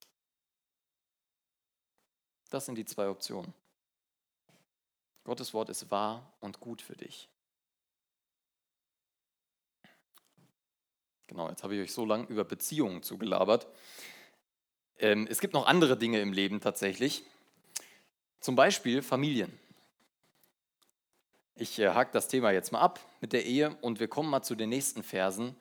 Das 2.49 2.65
sind 2.65 2.75
die 2.75 2.85
zwei 2.85 3.09
Optionen. 3.09 3.53
Gottes 5.23 5.53
Wort 5.53 5.69
ist 5.69 5.91
wahr 5.91 6.33
und 6.39 6.59
gut 6.59 6.81
für 6.81 6.95
dich. 6.95 7.29
Genau, 11.27 11.47
jetzt 11.49 11.63
habe 11.63 11.75
ich 11.75 11.81
euch 11.81 11.93
so 11.93 12.05
lange 12.05 12.25
über 12.25 12.43
Beziehungen 12.43 13.03
zugelabert. 13.03 13.67
Ähm, 14.97 15.27
es 15.29 15.39
gibt 15.39 15.53
noch 15.53 15.67
andere 15.67 15.95
Dinge 15.95 16.19
im 16.21 16.33
Leben 16.33 16.59
tatsächlich. 16.59 17.23
Zum 18.39 18.55
Beispiel 18.55 19.03
Familien. 19.03 19.59
Ich 21.53 21.77
äh, 21.77 21.89
hake 21.89 22.12
das 22.13 22.29
Thema 22.29 22.51
jetzt 22.51 22.71
mal 22.71 22.79
ab 22.79 22.99
mit 23.21 23.33
der 23.33 23.45
Ehe 23.45 23.77
und 23.81 23.99
wir 23.99 24.07
kommen 24.07 24.29
mal 24.29 24.41
zu 24.41 24.55
den 24.55 24.69
nächsten 24.69 25.03
Versen, 25.03 25.55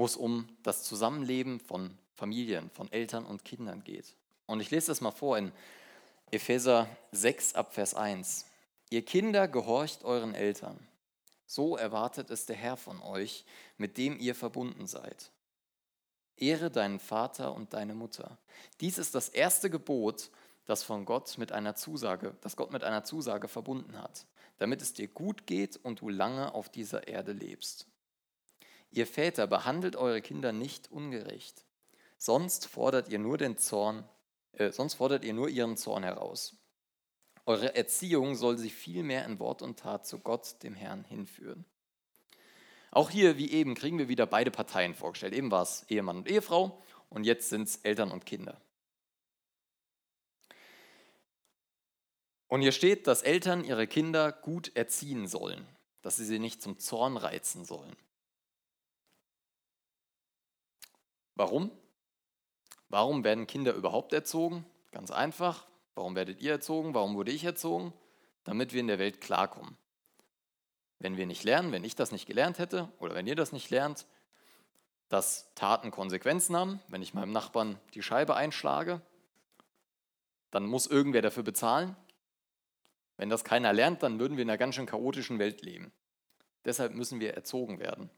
wo 0.00 0.06
es 0.06 0.16
um 0.16 0.48
das 0.62 0.82
Zusammenleben 0.82 1.60
von 1.60 1.94
Familien, 2.14 2.70
von 2.70 2.90
Eltern 2.90 3.26
und 3.26 3.44
Kindern 3.44 3.84
geht. 3.84 4.14
Und 4.46 4.60
ich 4.60 4.70
lese 4.70 4.86
das 4.86 5.02
mal 5.02 5.10
vor 5.10 5.36
in 5.36 5.52
Epheser 6.30 6.88
6 7.12 7.54
ab 7.54 7.74
Vers 7.74 7.92
1. 7.92 8.46
Ihr 8.88 9.04
Kinder 9.04 9.46
gehorcht 9.46 10.02
euren 10.02 10.34
Eltern. 10.34 10.78
So 11.44 11.76
erwartet 11.76 12.30
es 12.30 12.46
der 12.46 12.56
Herr 12.56 12.78
von 12.78 13.02
euch, 13.02 13.44
mit 13.76 13.98
dem 13.98 14.18
ihr 14.18 14.34
verbunden 14.34 14.86
seid. 14.86 15.30
Ehre 16.38 16.70
deinen 16.70 16.98
Vater 16.98 17.54
und 17.54 17.74
deine 17.74 17.94
Mutter. 17.94 18.38
Dies 18.80 18.96
ist 18.96 19.14
das 19.14 19.28
erste 19.28 19.68
Gebot, 19.68 20.30
das 20.64 20.82
von 20.82 21.04
Gott 21.04 21.36
mit 21.36 21.52
einer 21.52 21.74
Zusage, 21.74 22.34
das 22.40 22.56
Gott 22.56 22.72
mit 22.72 22.84
einer 22.84 23.04
Zusage 23.04 23.48
verbunden 23.48 24.00
hat, 24.00 24.24
damit 24.56 24.80
es 24.80 24.94
dir 24.94 25.08
gut 25.08 25.46
geht 25.46 25.76
und 25.76 26.00
du 26.00 26.08
lange 26.08 26.54
auf 26.54 26.70
dieser 26.70 27.06
Erde 27.06 27.32
lebst. 27.32 27.89
Ihr 28.90 29.06
Väter 29.06 29.46
behandelt 29.46 29.96
eure 29.96 30.20
Kinder 30.20 30.52
nicht 30.52 30.90
ungerecht, 30.90 31.64
sonst 32.18 32.66
fordert 32.66 33.08
ihr 33.08 33.18
nur 33.18 33.38
den 33.38 33.56
Zorn 33.56 34.08
äh, 34.60 34.72
sonst 34.72 34.94
fordert 34.94 35.24
ihr 35.24 35.32
nur 35.32 35.48
ihren 35.48 35.76
Zorn 35.76 36.02
heraus. 36.02 36.56
Eure 37.46 37.74
Erziehung 37.74 38.34
soll 38.34 38.58
sie 38.58 38.70
vielmehr 38.70 39.24
in 39.24 39.38
Wort 39.38 39.62
und 39.62 39.78
Tat 39.78 40.06
zu 40.06 40.18
Gott, 40.18 40.62
dem 40.62 40.74
Herrn, 40.74 41.04
hinführen. 41.04 41.64
Auch 42.90 43.10
hier, 43.10 43.38
wie 43.38 43.50
eben, 43.50 43.74
kriegen 43.74 43.98
wir 43.98 44.08
wieder 44.08 44.26
beide 44.26 44.50
Parteien 44.50 44.94
vorgestellt. 44.94 45.32
Eben 45.32 45.50
war 45.50 45.62
es 45.62 45.84
Ehemann 45.88 46.18
und 46.18 46.28
Ehefrau 46.28 46.82
und 47.08 47.24
jetzt 47.24 47.48
sind 47.48 47.62
es 47.62 47.76
Eltern 47.76 48.10
und 48.10 48.26
Kinder. 48.26 48.60
Und 52.48 52.62
hier 52.62 52.72
steht, 52.72 53.06
dass 53.06 53.22
Eltern 53.22 53.64
ihre 53.64 53.86
Kinder 53.86 54.32
gut 54.32 54.74
erziehen 54.74 55.28
sollen, 55.28 55.66
dass 56.02 56.16
sie 56.16 56.24
sie 56.24 56.40
nicht 56.40 56.60
zum 56.60 56.78
Zorn 56.78 57.16
reizen 57.16 57.64
sollen. 57.64 57.96
Warum? 61.40 61.70
Warum 62.90 63.24
werden 63.24 63.46
Kinder 63.46 63.72
überhaupt 63.72 64.12
erzogen? 64.12 64.66
Ganz 64.90 65.10
einfach. 65.10 65.66
Warum 65.94 66.14
werdet 66.14 66.42
ihr 66.42 66.52
erzogen? 66.52 66.92
Warum 66.92 67.16
wurde 67.16 67.30
ich 67.30 67.44
erzogen? 67.44 67.94
Damit 68.44 68.74
wir 68.74 68.80
in 68.80 68.88
der 68.88 68.98
Welt 68.98 69.22
klarkommen. 69.22 69.78
Wenn 70.98 71.16
wir 71.16 71.24
nicht 71.24 71.42
lernen, 71.42 71.72
wenn 71.72 71.82
ich 71.82 71.96
das 71.96 72.12
nicht 72.12 72.26
gelernt 72.26 72.58
hätte 72.58 72.92
oder 72.98 73.14
wenn 73.14 73.26
ihr 73.26 73.36
das 73.36 73.52
nicht 73.52 73.70
lernt, 73.70 74.04
dass 75.08 75.50
Taten 75.54 75.90
Konsequenzen 75.90 76.54
haben, 76.54 76.78
wenn 76.88 77.00
ich 77.00 77.14
meinem 77.14 77.32
Nachbarn 77.32 77.80
die 77.94 78.02
Scheibe 78.02 78.36
einschlage, 78.36 79.00
dann 80.50 80.66
muss 80.66 80.86
irgendwer 80.86 81.22
dafür 81.22 81.42
bezahlen. 81.42 81.96
Wenn 83.16 83.30
das 83.30 83.44
keiner 83.44 83.72
lernt, 83.72 84.02
dann 84.02 84.18
würden 84.18 84.36
wir 84.36 84.42
in 84.42 84.50
einer 84.50 84.58
ganz 84.58 84.74
schön 84.74 84.84
chaotischen 84.84 85.38
Welt 85.38 85.62
leben. 85.62 85.90
Deshalb 86.66 86.92
müssen 86.92 87.18
wir 87.18 87.32
erzogen 87.32 87.78
werden. 87.78 88.10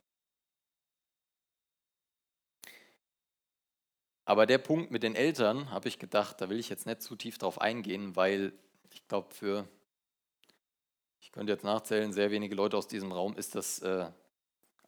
Aber 4.24 4.46
der 4.46 4.58
Punkt 4.58 4.90
mit 4.90 5.02
den 5.02 5.16
Eltern, 5.16 5.70
habe 5.70 5.88
ich 5.88 5.98
gedacht, 5.98 6.40
da 6.40 6.48
will 6.48 6.60
ich 6.60 6.68
jetzt 6.68 6.86
nicht 6.86 7.02
zu 7.02 7.16
tief 7.16 7.38
drauf 7.38 7.60
eingehen, 7.60 8.14
weil 8.14 8.52
ich 8.92 9.06
glaube, 9.08 9.34
für, 9.34 9.68
ich 11.20 11.32
könnte 11.32 11.52
jetzt 11.52 11.64
nachzählen, 11.64 12.12
sehr 12.12 12.30
wenige 12.30 12.54
Leute 12.54 12.76
aus 12.76 12.86
diesem 12.86 13.10
Raum 13.10 13.36
ist 13.36 13.54
das 13.54 13.80
äh, 13.80 14.06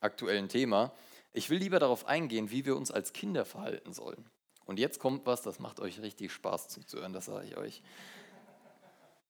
aktuell 0.00 0.38
ein 0.38 0.48
Thema. 0.48 0.92
Ich 1.32 1.50
will 1.50 1.58
lieber 1.58 1.80
darauf 1.80 2.06
eingehen, 2.06 2.50
wie 2.50 2.64
wir 2.64 2.76
uns 2.76 2.92
als 2.92 3.12
Kinder 3.12 3.44
verhalten 3.44 3.92
sollen 3.92 4.24
Und 4.66 4.78
jetzt 4.78 5.00
kommt 5.00 5.26
was, 5.26 5.42
das 5.42 5.58
macht 5.58 5.80
euch 5.80 6.00
richtig 6.00 6.32
Spaß 6.32 6.68
zuzuhören, 6.68 7.12
das 7.12 7.24
sage 7.24 7.46
ich 7.46 7.56
euch. 7.56 7.82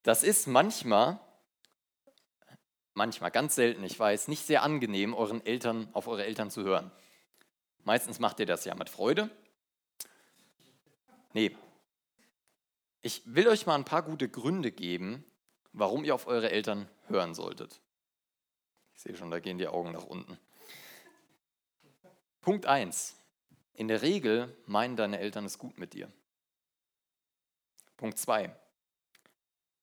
Das 0.02 0.22
ist 0.22 0.46
manchmal, 0.46 1.18
manchmal, 2.92 3.30
ganz 3.30 3.54
selten, 3.54 3.82
ich 3.84 3.98
weiß, 3.98 4.28
nicht 4.28 4.44
sehr 4.44 4.62
angenehm, 4.62 5.14
euren 5.14 5.44
Eltern, 5.46 5.88
auf 5.94 6.08
eure 6.08 6.26
Eltern 6.26 6.50
zu 6.50 6.62
hören. 6.62 6.90
Meistens 7.84 8.18
macht 8.18 8.38
ihr 8.38 8.46
das 8.46 8.66
ja 8.66 8.74
mit 8.74 8.90
Freude. 8.90 9.30
Nee. 11.34 11.54
Ich 13.02 13.22
will 13.26 13.48
euch 13.48 13.66
mal 13.66 13.74
ein 13.74 13.84
paar 13.84 14.02
gute 14.02 14.28
Gründe 14.28 14.72
geben, 14.72 15.24
warum 15.72 16.04
ihr 16.04 16.14
auf 16.14 16.26
eure 16.26 16.50
Eltern 16.50 16.88
hören 17.08 17.34
solltet. 17.34 17.80
Ich 18.94 19.02
sehe 19.02 19.16
schon, 19.16 19.30
da 19.30 19.40
gehen 19.40 19.58
die 19.58 19.68
Augen 19.68 19.92
nach 19.92 20.04
unten. 20.04 20.38
Punkt 22.40 22.66
1. 22.66 23.16
In 23.74 23.88
der 23.88 24.02
Regel 24.02 24.56
meinen 24.66 24.96
deine 24.96 25.18
Eltern 25.18 25.44
es 25.44 25.58
gut 25.58 25.76
mit 25.76 25.92
dir. 25.92 26.10
Punkt 27.96 28.16
2. 28.16 28.54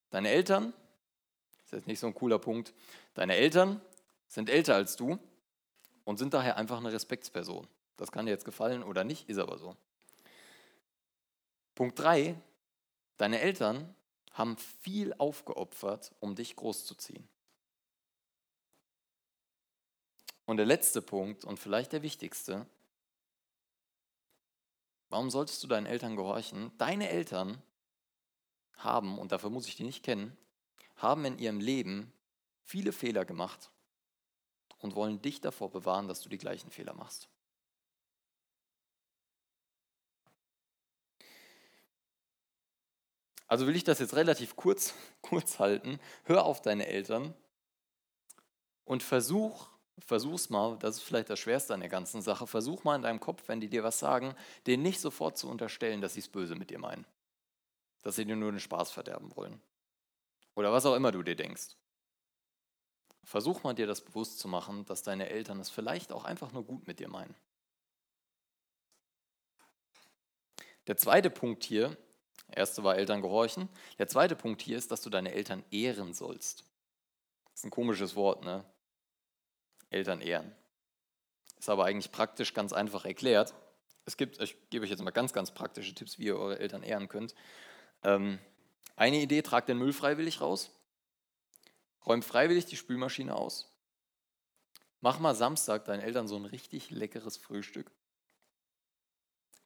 Deine 0.10 0.30
Eltern, 0.30 0.74
das 1.58 1.66
ist 1.66 1.72
jetzt 1.74 1.88
nicht 1.88 2.00
so 2.00 2.08
ein 2.08 2.16
cooler 2.16 2.40
Punkt, 2.40 2.74
deine 3.14 3.36
Eltern 3.36 3.82
sind 4.28 4.50
älter 4.50 4.76
als 4.76 4.96
du 4.96 5.20
und 6.06 6.18
sind 6.18 6.34
daher 6.34 6.56
einfach 6.56 6.78
eine 6.78 6.94
Respektsperson. 6.94 7.68
Das 7.98 8.12
kann 8.12 8.26
dir 8.26 8.32
jetzt 8.32 8.46
gefallen 8.46 8.84
oder 8.84 9.04
nicht, 9.04 9.28
ist 9.30 9.38
aber 9.38 9.58
so. 9.58 9.76
Punkt 11.76 12.00
3. 12.00 12.40
Deine 13.18 13.40
Eltern 13.40 13.96
haben 14.32 14.58
viel 14.58 15.14
aufgeopfert, 15.14 16.14
um 16.20 16.36
dich 16.36 16.56
großzuziehen. 16.56 17.28
Und 20.46 20.58
der 20.58 20.66
letzte 20.66 21.02
Punkt 21.02 21.46
und 21.46 21.60
vielleicht 21.60 21.92
der 21.94 22.02
wichtigste, 22.02 22.66
warum 25.10 25.30
solltest 25.30 25.64
du 25.64 25.68
deinen 25.68 25.86
Eltern 25.86 26.16
gehorchen? 26.16 26.72
Deine 26.78 27.10
Eltern 27.10 27.62
haben, 28.76 29.20
und 29.20 29.32
dafür 29.32 29.50
muss 29.50 29.68
ich 29.68 29.76
die 29.76 29.84
nicht 29.84 30.04
kennen, 30.04 30.36
haben 30.96 31.26
in 31.26 31.38
ihrem 31.38 31.60
Leben 31.60 32.12
viele 32.64 32.92
Fehler 32.92 33.26
gemacht 33.26 33.72
und 34.80 34.96
wollen 34.96 35.22
dich 35.22 35.42
davor 35.42 35.70
bewahren, 35.72 36.08
dass 36.08 36.22
du 36.22 36.30
die 36.30 36.38
gleichen 36.38 36.72
Fehler 36.72 36.94
machst. 36.94 37.30
Also 43.52 43.68
will 43.68 43.76
ich 43.76 43.84
das 43.84 44.00
jetzt 44.00 44.16
relativ 44.16 44.56
kurz, 44.56 44.94
kurz 45.22 45.60
halten. 45.60 46.00
Hör 46.24 46.46
auf 46.46 46.62
deine 46.62 46.88
Eltern 46.88 47.34
und 48.86 49.04
versuch, 49.04 49.68
versuch's 50.00 50.50
mal, 50.50 50.78
das 50.78 50.96
ist 50.96 51.04
vielleicht 51.04 51.30
das 51.30 51.40
Schwerste 51.40 51.74
an 51.74 51.82
der 51.82 51.90
ganzen 51.90 52.22
Sache, 52.22 52.48
versuch 52.48 52.86
mal 52.86 52.96
in 52.96 53.02
deinem 53.02 53.20
Kopf, 53.20 53.50
wenn 53.50 53.60
die 53.60 53.68
dir 53.68 53.84
was 53.84 54.00
sagen, 54.00 54.36
denen 54.68 54.84
nicht 54.84 55.02
sofort 55.02 55.38
zu 55.38 55.50
unterstellen, 55.50 56.00
dass 56.00 56.14
sie 56.14 56.22
es 56.22 56.30
böse 56.30 56.56
mit 56.56 56.70
dir 56.70 56.80
meinen. 56.80 57.06
Dass 58.04 58.16
sie 58.16 58.24
dir 58.24 58.38
nur 58.38 58.52
den 58.52 58.62
Spaß 58.62 58.90
verderben 58.90 59.36
wollen. 59.36 59.62
Oder 60.56 60.72
was 60.72 60.86
auch 60.86 60.96
immer 60.96 61.12
du 61.12 61.22
dir 61.22 61.36
denkst. 61.36 61.76
Versuch 63.26 63.64
mal 63.64 63.74
dir 63.74 63.86
das 63.86 64.00
bewusst 64.00 64.40
zu 64.40 64.48
machen, 64.48 64.86
dass 64.86 65.04
deine 65.04 65.28
Eltern 65.28 65.60
es 65.60 65.70
vielleicht 65.70 66.14
auch 66.14 66.24
einfach 66.24 66.54
nur 66.54 66.64
gut 66.64 66.88
mit 66.88 67.02
dir 67.02 67.10
meinen. 67.10 67.36
Der 70.88 70.96
zweite 70.96 71.30
Punkt 71.30 71.66
hier 71.66 71.98
erste 72.52 72.84
war 72.84 72.96
Eltern 72.96 73.22
gehorchen. 73.22 73.70
Der 73.98 74.08
zweite 74.08 74.36
Punkt 74.36 74.62
hier 74.62 74.78
ist, 74.78 74.92
dass 74.92 75.02
du 75.02 75.10
deine 75.10 75.34
Eltern 75.34 75.64
ehren 75.72 76.14
sollst. 76.14 76.64
Das 77.46 77.62
ist 77.62 77.66
ein 77.66 77.72
komisches 77.72 78.16
Wort, 78.16 78.44
ne? 78.44 78.64
Eltern 79.90 80.22
ehren. 80.22 80.56
Ist 81.60 81.70
aber 81.70 81.86
eigentlich 81.86 82.12
praktisch 82.12 82.54
ganz 82.54 82.74
einfach 82.74 83.06
erklärt. 83.06 83.54
Es 84.06 84.18
gibt, 84.18 84.42
ich 84.42 84.58
gebe 84.70 84.84
euch 84.84 84.90
jetzt 84.90 85.04
mal 85.04 85.12
ganz, 85.12 85.34
ganz 85.34 85.52
praktische 85.52 85.94
Tipps, 85.94 86.18
wie 86.18 86.26
ihr 86.26 86.38
eure 86.38 86.60
Eltern 86.60 86.84
ehren 86.84 87.08
könnt. 87.08 87.36
Ähm, 88.04 88.40
eine 88.96 89.22
Idee, 89.22 89.42
tragt 89.42 89.70
den 89.70 89.78
Müll 89.78 89.94
freiwillig 89.94 90.42
raus. 90.42 90.72
Räum 92.06 92.24
freiwillig 92.24 92.66
die 92.66 92.78
Spülmaschine 92.78 93.36
aus. 93.36 93.72
Mach 95.02 95.20
mal 95.20 95.36
Samstag 95.36 95.86
deinen 95.86 96.02
Eltern 96.02 96.28
so 96.28 96.36
ein 96.36 96.46
richtig 96.46 96.90
leckeres 96.90 97.38
Frühstück. 97.38 97.92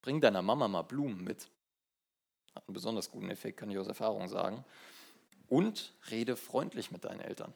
Bring 0.01 0.21
deiner 0.21 0.41
Mama 0.41 0.67
mal 0.67 0.83
Blumen 0.83 1.23
mit. 1.23 1.49
Hat 2.55 2.67
einen 2.67 2.73
besonders 2.73 3.11
guten 3.11 3.29
Effekt, 3.29 3.57
kann 3.59 3.69
ich 3.69 3.77
aus 3.77 3.87
Erfahrung 3.87 4.27
sagen. 4.27 4.63
Und 5.47 5.93
rede 6.09 6.35
freundlich 6.35 6.89
mit 6.89 7.05
deinen 7.05 7.21
Eltern. 7.21 7.53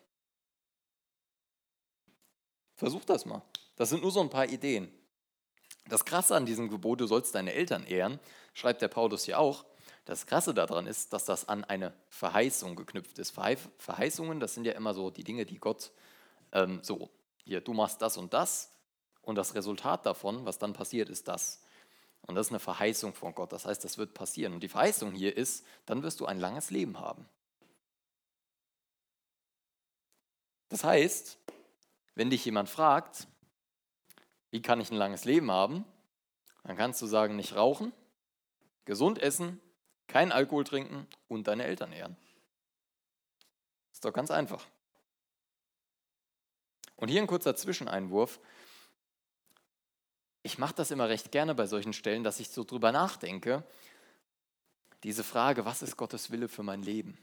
Versuch 2.76 3.04
das 3.06 3.26
mal. 3.26 3.42
Das 3.76 3.90
sind 3.90 4.04
nur 4.04 4.12
so 4.12 4.22
ein 4.22 4.30
paar 4.30 4.48
Ideen. 4.48 4.92
Das 5.88 6.06
Krasse 6.06 6.36
an 6.36 6.46
diesem 6.46 6.70
Gebot, 6.70 7.02
du 7.02 7.08
sollst 7.08 7.34
deine 7.34 7.54
Eltern 7.54 7.86
ehren, 7.86 8.20
schreibt 8.54 8.82
der 8.82 8.90
Paulus 8.90 9.24
hier 9.24 9.40
auch. 9.40 9.66
Das 10.06 10.26
Krasse 10.26 10.54
daran 10.54 10.86
ist, 10.86 11.14
dass 11.14 11.26
das 11.26 11.48
an 11.50 11.64
eine 11.64 11.94
Verheißung 12.10 12.76
geknüpft 12.76 13.18
ist. 13.20 13.32
Verheißungen, 13.32 14.40
das 14.40 14.54
sind 14.54 14.66
ja 14.66 14.74
immer 14.74 14.94
so 14.94 15.10
die 15.10 15.24
Dinge, 15.24 15.46
die 15.46 15.60
Gott 15.60 15.92
ähm, 16.52 16.80
so, 16.84 17.10
hier, 17.44 17.62
du 17.62 17.74
machst 17.74 18.02
das 18.02 18.18
und 18.18 18.34
das 18.34 18.72
und 19.22 19.36
das 19.36 19.56
Resultat 19.56 20.06
davon, 20.06 20.46
was 20.46 20.58
dann 20.58 20.74
passiert, 20.74 21.10
ist 21.10 21.28
das. 21.28 21.62
Und 22.22 22.36
das 22.36 22.48
ist 22.48 22.52
eine 22.52 22.60
Verheißung 22.60 23.14
von 23.14 23.34
Gott. 23.34 23.52
Das 23.52 23.66
heißt, 23.66 23.84
das 23.84 23.98
wird 23.98 24.14
passieren. 24.14 24.54
Und 24.54 24.62
die 24.62 24.70
Verheißung 24.70 25.12
hier 25.14 25.36
ist, 25.36 25.66
dann 25.86 26.04
wirst 26.04 26.20
du 26.20 26.26
ein 26.26 26.40
langes 26.40 26.70
Leben 26.70 27.00
haben. 27.00 27.28
Das 30.70 30.84
heißt, 30.84 31.40
wenn 32.14 32.30
dich 32.30 32.46
jemand 32.46 32.70
fragt, 32.70 33.28
wie 34.52 34.62
kann 34.62 34.80
ich 34.80 34.92
ein 34.92 34.98
langes 34.98 35.26
Leben 35.26 35.52
haben, 35.52 35.86
dann 36.64 36.78
kannst 36.78 37.02
du 37.02 37.08
sagen, 37.08 37.36
nicht 37.36 37.56
rauchen, 37.56 37.94
gesund 38.86 39.20
essen, 39.20 39.60
kein 40.08 40.32
Alkohol 40.32 40.64
trinken 40.64 41.08
und 41.28 41.48
deine 41.48 41.64
Eltern 41.64 41.92
ehren. 41.92 42.18
Ist 43.92 44.06
doch 44.06 44.14
ganz 44.14 44.32
einfach. 44.32 44.66
Und 46.96 47.10
hier 47.10 47.22
ein 47.22 47.28
kurzer 47.28 47.56
Zwischeneinwurf 47.56 48.40
ich 50.50 50.58
mache 50.58 50.74
das 50.74 50.90
immer 50.90 51.10
recht 51.10 51.32
gerne 51.32 51.54
bei 51.54 51.68
solchen 51.68 51.94
Stellen, 51.94 52.24
dass 52.24 52.40
ich 52.40 52.50
so 52.50 52.64
drüber 52.64 52.92
nachdenke. 52.92 53.64
Diese 55.04 55.24
Frage, 55.24 55.64
was 55.64 55.84
ist 55.84 55.96
Gottes 55.96 56.32
Wille 56.32 56.48
für 56.48 56.64
mein 56.64 56.82
Leben? 56.82 57.20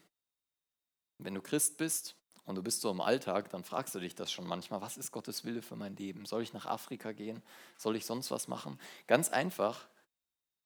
Wenn 1.18 1.34
du 1.34 1.42
Christ 1.42 1.76
bist 1.76 2.14
und 2.44 2.54
du 2.54 2.62
bist 2.62 2.82
so 2.82 2.90
im 2.90 3.00
Alltag, 3.00 3.50
dann 3.50 3.64
fragst 3.64 3.96
du 3.96 3.98
dich 3.98 4.14
das 4.14 4.30
schon 4.30 4.46
manchmal, 4.46 4.80
was 4.80 4.96
ist 4.96 5.10
Gottes 5.10 5.44
Wille 5.44 5.60
für 5.60 5.74
mein 5.74 5.96
Leben? 5.96 6.24
Soll 6.24 6.42
ich 6.42 6.52
nach 6.52 6.66
Afrika 6.66 7.10
gehen? 7.10 7.42
Soll 7.76 7.96
ich 7.96 8.06
sonst 8.06 8.30
was 8.30 8.46
machen? 8.46 8.78
Ganz 9.08 9.28
einfach, 9.28 9.88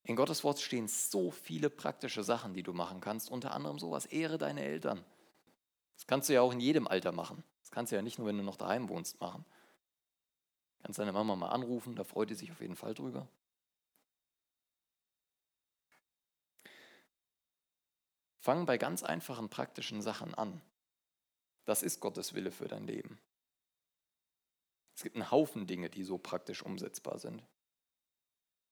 in 0.05 0.15
Gottes 0.15 0.45
Wort 0.45 0.61
stehen 0.61 0.87
so 0.87 1.31
viele 1.31 1.71
praktische 1.71 2.23
Sachen, 2.23 2.53
die 2.53 2.63
du 2.63 2.75
machen 2.75 3.01
kannst, 3.01 3.31
unter 3.31 3.53
anderem 3.53 3.79
sowas, 3.79 4.05
ehre 4.05 4.37
deine 4.37 4.63
Eltern. 4.63 5.03
Das 5.97 6.07
kannst 6.07 6.29
du 6.29 6.35
ja 6.35 6.43
auch 6.43 6.53
in 6.53 6.61
jedem 6.61 6.87
Alter 6.87 7.13
machen. 7.13 7.43
Das 7.63 7.71
kannst 7.71 7.91
du 7.91 7.97
ja 7.97 8.03
nicht 8.03 8.19
nur, 8.19 8.29
wenn 8.29 8.37
du 8.37 8.45
noch 8.45 8.57
daheim 8.57 8.91
wohnst, 8.91 9.19
machen. 9.19 9.47
Kannst 10.83 10.99
deine 10.99 11.13
Mama 11.13 11.37
mal 11.37 11.51
anrufen, 11.51 11.95
da 11.95 12.05
freut 12.05 12.31
die 12.31 12.35
sich 12.35 12.51
auf 12.51 12.61
jeden 12.61 12.77
Fall 12.77 12.95
drüber. 12.95 13.29
Fang 18.39 18.65
bei 18.65 18.79
ganz 18.79 19.03
einfachen 19.03 19.51
praktischen 19.51 20.01
Sachen 20.01 20.35
an. 20.35 20.63
Das 21.67 21.83
ist 21.83 22.01
Gottes 22.01 22.35
Wille 22.35 22.51
für 22.51 22.69
dein 22.69 22.87
Leben. 22.87 23.21
Es 24.97 25.03
gibt 25.03 25.17
einen 25.17 25.31
Haufen 25.31 25.67
Dinge, 25.67 25.91
die 25.91 26.05
so 26.05 26.19
praktisch 26.19 26.63
umsetzbar 26.63 27.19
sind. 27.19 27.43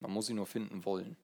Man 0.00 0.10
muss 0.10 0.26
sie 0.26 0.34
nur 0.34 0.46
finden 0.46 0.84
wollen. 0.84 1.16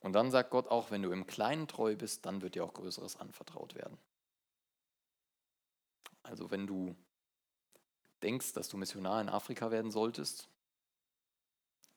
Und 0.00 0.14
dann 0.14 0.30
sagt 0.30 0.50
Gott 0.50 0.68
auch, 0.68 0.90
wenn 0.90 1.02
du 1.02 1.12
im 1.12 1.26
Kleinen 1.26 1.68
treu 1.68 1.94
bist, 1.94 2.26
dann 2.26 2.42
wird 2.42 2.54
dir 2.54 2.64
auch 2.64 2.74
Größeres 2.74 3.16
anvertraut 3.16 3.74
werden. 3.74 3.98
Also 6.22 6.50
wenn 6.50 6.66
du 6.66 6.96
denkst, 8.22 8.52
dass 8.52 8.68
du 8.68 8.76
Missionar 8.76 9.20
in 9.20 9.28
Afrika 9.28 9.70
werden 9.70 9.90
solltest, 9.90 10.48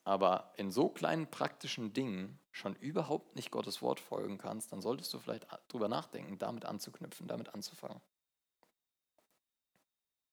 aber 0.04 0.54
in 0.58 0.72
so 0.72 0.90
kleinen 0.90 1.28
praktischen 1.28 1.94
Dingen 1.94 2.40
schon 2.52 2.76
überhaupt 2.76 3.36
nicht 3.36 3.52
Gottes 3.52 3.82
Wort 3.82 4.00
folgen 4.00 4.38
kannst, 4.38 4.72
dann 4.72 4.82
solltest 4.82 5.14
du 5.14 5.20
vielleicht 5.20 5.48
drüber 5.68 5.88
nachdenken, 5.88 6.38
damit 6.38 6.66
anzuknüpfen, 6.66 7.28
damit 7.28 7.54
anzufangen. 7.54 8.02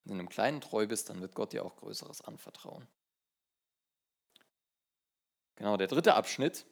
Wenn 0.05 0.19
du 0.19 0.25
im 0.25 0.29
Kleinen 0.29 0.61
treu 0.61 0.87
bist, 0.87 1.09
dann 1.09 1.21
wird 1.21 1.35
Gott 1.35 1.53
dir 1.53 1.65
auch 1.65 1.77
Größeres 1.77 2.23
anvertrauen. 2.23 2.87
Genau, 5.57 5.77
der 5.77 5.87
dritte 5.87 6.15
Abschnitt 6.15 6.67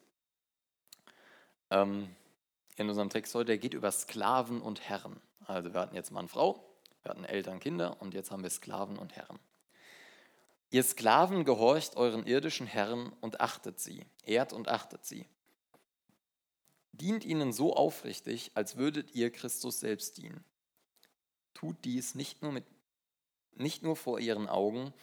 ähm, 1.69 2.13
in 2.75 2.89
unserem 2.89 3.09
Text 3.09 3.33
heute, 3.33 3.45
der 3.45 3.57
geht 3.57 3.73
über 3.73 3.91
Sklaven 3.91 4.61
und 4.61 4.81
Herren. 4.81 5.19
Also 5.45 5.73
wir 5.73 5.79
hatten 5.79 5.95
jetzt 5.95 6.11
Mann, 6.11 6.27
Frau, 6.27 6.70
wir 7.03 7.11
hatten 7.11 7.25
Eltern, 7.25 7.59
Kinder 7.59 8.01
und 8.01 8.13
jetzt 8.13 8.31
haben 8.31 8.43
wir 8.43 8.49
Sklaven 8.49 8.97
und 8.97 9.15
Herren. 9.15 9.39
Ihr 10.69 10.83
Sklaven 10.83 11.43
gehorcht 11.43 11.97
euren 11.97 12.25
irdischen 12.25 12.67
Herren 12.67 13.11
und 13.21 13.41
achtet 13.41 13.79
sie, 13.79 14.05
ehrt 14.23 14.53
und 14.53 14.69
achtet 14.69 15.05
sie. 15.05 15.25
Dient 16.93 17.25
ihnen 17.25 17.51
so 17.51 17.75
aufrichtig, 17.75 18.51
als 18.53 18.77
würdet 18.77 19.13
ihr 19.15 19.31
Christus 19.31 19.79
selbst 19.79 20.17
dienen. 20.17 20.43
Tut 21.53 21.83
dies 21.83 22.15
nicht 22.15 22.41
nur, 22.41 22.51
mit, 22.51 22.65
nicht 23.55 23.83
nur 23.83 23.95
vor 23.95 24.19
ihren 24.19 24.47
Augen 24.47 24.93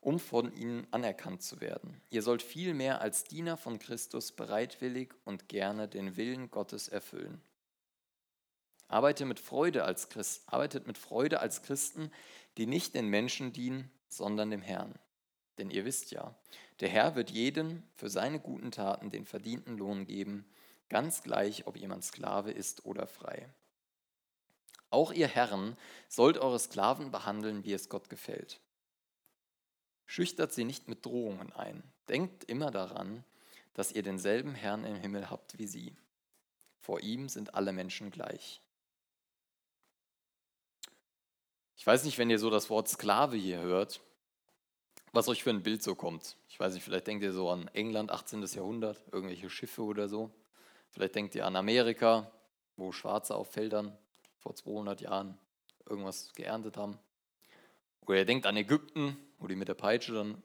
um 0.00 0.18
von 0.18 0.52
ihnen 0.54 0.86
anerkannt 0.90 1.42
zu 1.42 1.60
werden. 1.60 2.00
Ihr 2.10 2.22
sollt 2.22 2.42
vielmehr 2.42 3.00
als 3.00 3.24
Diener 3.24 3.56
von 3.56 3.78
Christus 3.78 4.32
bereitwillig 4.32 5.12
und 5.24 5.48
gerne 5.48 5.88
den 5.88 6.16
Willen 6.16 6.50
Gottes 6.50 6.88
erfüllen. 6.88 7.40
Arbeitet 8.88 9.26
mit 9.26 9.38
Freude 9.38 9.84
als, 9.84 10.08
Christ, 10.08 10.42
arbeitet 10.46 10.86
mit 10.86 10.98
Freude 10.98 11.40
als 11.40 11.62
Christen, 11.62 12.10
die 12.56 12.66
nicht 12.66 12.94
den 12.94 13.08
Menschen 13.08 13.52
dienen, 13.52 13.90
sondern 14.08 14.50
dem 14.50 14.62
Herrn. 14.62 14.98
Denn 15.58 15.70
ihr 15.70 15.84
wisst 15.84 16.10
ja, 16.10 16.34
der 16.80 16.88
Herr 16.88 17.14
wird 17.14 17.30
jedem 17.30 17.82
für 17.94 18.08
seine 18.08 18.40
guten 18.40 18.70
Taten 18.70 19.10
den 19.10 19.26
verdienten 19.26 19.76
Lohn 19.76 20.06
geben, 20.06 20.46
ganz 20.88 21.22
gleich, 21.22 21.66
ob 21.66 21.76
jemand 21.76 22.04
Sklave 22.04 22.50
ist 22.50 22.84
oder 22.84 23.06
frei. 23.06 23.48
Auch 24.90 25.12
ihr 25.12 25.28
Herren 25.28 25.76
sollt 26.08 26.38
eure 26.38 26.58
Sklaven 26.58 27.10
behandeln, 27.10 27.64
wie 27.64 27.74
es 27.74 27.88
Gott 27.88 28.08
gefällt. 28.08 28.60
Schüchtert 30.06 30.52
sie 30.52 30.64
nicht 30.64 30.88
mit 30.88 31.04
Drohungen 31.04 31.52
ein. 31.52 31.82
Denkt 32.08 32.44
immer 32.44 32.70
daran, 32.70 33.24
dass 33.74 33.92
ihr 33.92 34.02
denselben 34.02 34.54
Herrn 34.54 34.84
im 34.84 34.96
Himmel 34.96 35.28
habt 35.28 35.58
wie 35.58 35.66
sie. 35.66 35.94
Vor 36.80 37.00
ihm 37.00 37.28
sind 37.28 37.54
alle 37.54 37.72
Menschen 37.72 38.10
gleich. 38.10 38.62
Ich 41.78 41.86
weiß 41.86 42.02
nicht, 42.02 42.18
wenn 42.18 42.28
ihr 42.28 42.40
so 42.40 42.50
das 42.50 42.70
Wort 42.70 42.88
Sklave 42.88 43.36
hier 43.36 43.60
hört, 43.60 44.00
was 45.12 45.28
euch 45.28 45.44
für 45.44 45.50
ein 45.50 45.62
Bild 45.62 45.80
so 45.80 45.94
kommt. 45.94 46.36
Ich 46.48 46.58
weiß 46.58 46.74
nicht, 46.74 46.82
vielleicht 46.82 47.06
denkt 47.06 47.22
ihr 47.22 47.32
so 47.32 47.48
an 47.50 47.68
England, 47.72 48.10
18. 48.10 48.42
Jahrhundert, 48.46 49.00
irgendwelche 49.12 49.48
Schiffe 49.48 49.84
oder 49.84 50.08
so. 50.08 50.28
Vielleicht 50.90 51.14
denkt 51.14 51.36
ihr 51.36 51.46
an 51.46 51.54
Amerika, 51.54 52.32
wo 52.76 52.90
Schwarze 52.90 53.36
auf 53.36 53.52
Feldern 53.52 53.96
vor 54.40 54.56
200 54.56 55.00
Jahren 55.02 55.38
irgendwas 55.88 56.32
geerntet 56.34 56.76
haben. 56.76 56.98
Oder 58.06 58.18
ihr 58.18 58.26
denkt 58.26 58.46
an 58.46 58.56
Ägypten, 58.56 59.16
wo 59.38 59.46
die 59.46 59.54
mit 59.54 59.68
der 59.68 59.74
Peitsche 59.74 60.14
dann. 60.14 60.42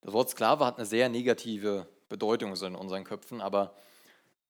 Das 0.00 0.12
Wort 0.12 0.28
Sklave 0.28 0.66
hat 0.66 0.76
eine 0.76 0.86
sehr 0.86 1.08
negative 1.08 1.86
Bedeutung 2.08 2.52
in 2.56 2.74
unseren 2.74 3.04
Köpfen, 3.04 3.40
aber 3.40 3.76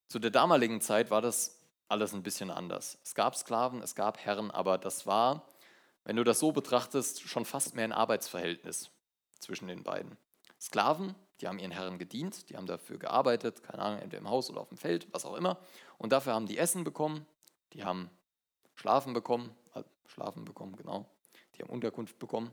zu 0.08 0.18
der 0.18 0.30
damaligen 0.30 0.80
Zeit 0.80 1.10
war 1.10 1.20
das 1.20 1.57
alles 1.88 2.12
ein 2.12 2.22
bisschen 2.22 2.50
anders. 2.50 2.98
Es 3.02 3.14
gab 3.14 3.34
Sklaven, 3.34 3.82
es 3.82 3.94
gab 3.94 4.18
Herren, 4.18 4.50
aber 4.50 4.78
das 4.78 5.06
war, 5.06 5.46
wenn 6.04 6.16
du 6.16 6.24
das 6.24 6.38
so 6.38 6.52
betrachtest, 6.52 7.22
schon 7.22 7.44
fast 7.44 7.74
mehr 7.74 7.84
ein 7.84 7.92
Arbeitsverhältnis 7.92 8.90
zwischen 9.40 9.68
den 9.68 9.82
beiden. 9.82 10.16
Sklaven, 10.60 11.14
die 11.40 11.48
haben 11.48 11.58
ihren 11.58 11.70
Herren 11.70 11.98
gedient, 11.98 12.50
die 12.50 12.56
haben 12.56 12.66
dafür 12.66 12.98
gearbeitet, 12.98 13.62
keine 13.62 13.82
Ahnung, 13.82 14.00
entweder 14.00 14.20
im 14.20 14.28
Haus 14.28 14.50
oder 14.50 14.60
auf 14.60 14.68
dem 14.68 14.78
Feld, 14.78 15.06
was 15.12 15.24
auch 15.24 15.34
immer. 15.34 15.58
Und 15.96 16.12
dafür 16.12 16.34
haben 16.34 16.46
die 16.46 16.58
Essen 16.58 16.84
bekommen, 16.84 17.26
die 17.72 17.84
haben 17.84 18.10
Schlafen 18.74 19.12
bekommen, 19.12 19.54
äh, 19.74 19.82
Schlafen 20.06 20.44
bekommen, 20.44 20.76
genau. 20.76 21.06
Die 21.54 21.62
haben 21.62 21.70
Unterkunft 21.70 22.18
bekommen. 22.18 22.52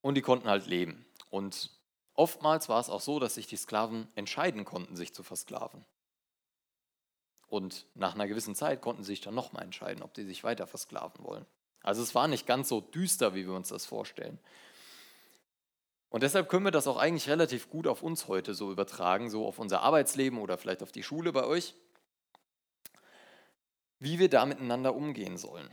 Und 0.00 0.14
die 0.14 0.22
konnten 0.22 0.48
halt 0.48 0.66
leben. 0.66 1.04
Und 1.30 1.70
oftmals 2.14 2.68
war 2.68 2.80
es 2.80 2.90
auch 2.90 3.00
so, 3.00 3.18
dass 3.18 3.34
sich 3.34 3.46
die 3.46 3.56
Sklaven 3.56 4.08
entscheiden 4.14 4.64
konnten, 4.64 4.96
sich 4.96 5.12
zu 5.12 5.22
versklaven. 5.22 5.84
Und 7.48 7.86
nach 7.94 8.14
einer 8.14 8.26
gewissen 8.26 8.54
Zeit 8.54 8.82
konnten 8.82 9.04
sie 9.04 9.12
sich 9.12 9.20
dann 9.20 9.34
nochmal 9.34 9.62
entscheiden, 9.62 10.02
ob 10.02 10.16
sie 10.16 10.24
sich 10.24 10.42
weiter 10.44 10.66
versklaven 10.66 11.24
wollen. 11.24 11.46
Also 11.82 12.02
es 12.02 12.14
war 12.14 12.26
nicht 12.26 12.46
ganz 12.46 12.68
so 12.68 12.80
düster, 12.80 13.34
wie 13.34 13.46
wir 13.46 13.54
uns 13.54 13.68
das 13.68 13.86
vorstellen. 13.86 14.38
Und 16.08 16.22
deshalb 16.22 16.48
können 16.48 16.64
wir 16.64 16.72
das 16.72 16.86
auch 16.86 16.96
eigentlich 16.96 17.28
relativ 17.28 17.70
gut 17.70 17.86
auf 17.86 18.02
uns 18.02 18.26
heute 18.26 18.54
so 18.54 18.72
übertragen, 18.72 19.30
so 19.30 19.46
auf 19.46 19.58
unser 19.58 19.82
Arbeitsleben 19.82 20.38
oder 20.38 20.58
vielleicht 20.58 20.82
auf 20.82 20.92
die 20.92 21.02
Schule 21.02 21.32
bei 21.32 21.44
euch, 21.44 21.74
wie 23.98 24.18
wir 24.18 24.28
da 24.28 24.46
miteinander 24.46 24.94
umgehen 24.94 25.36
sollen. 25.36 25.68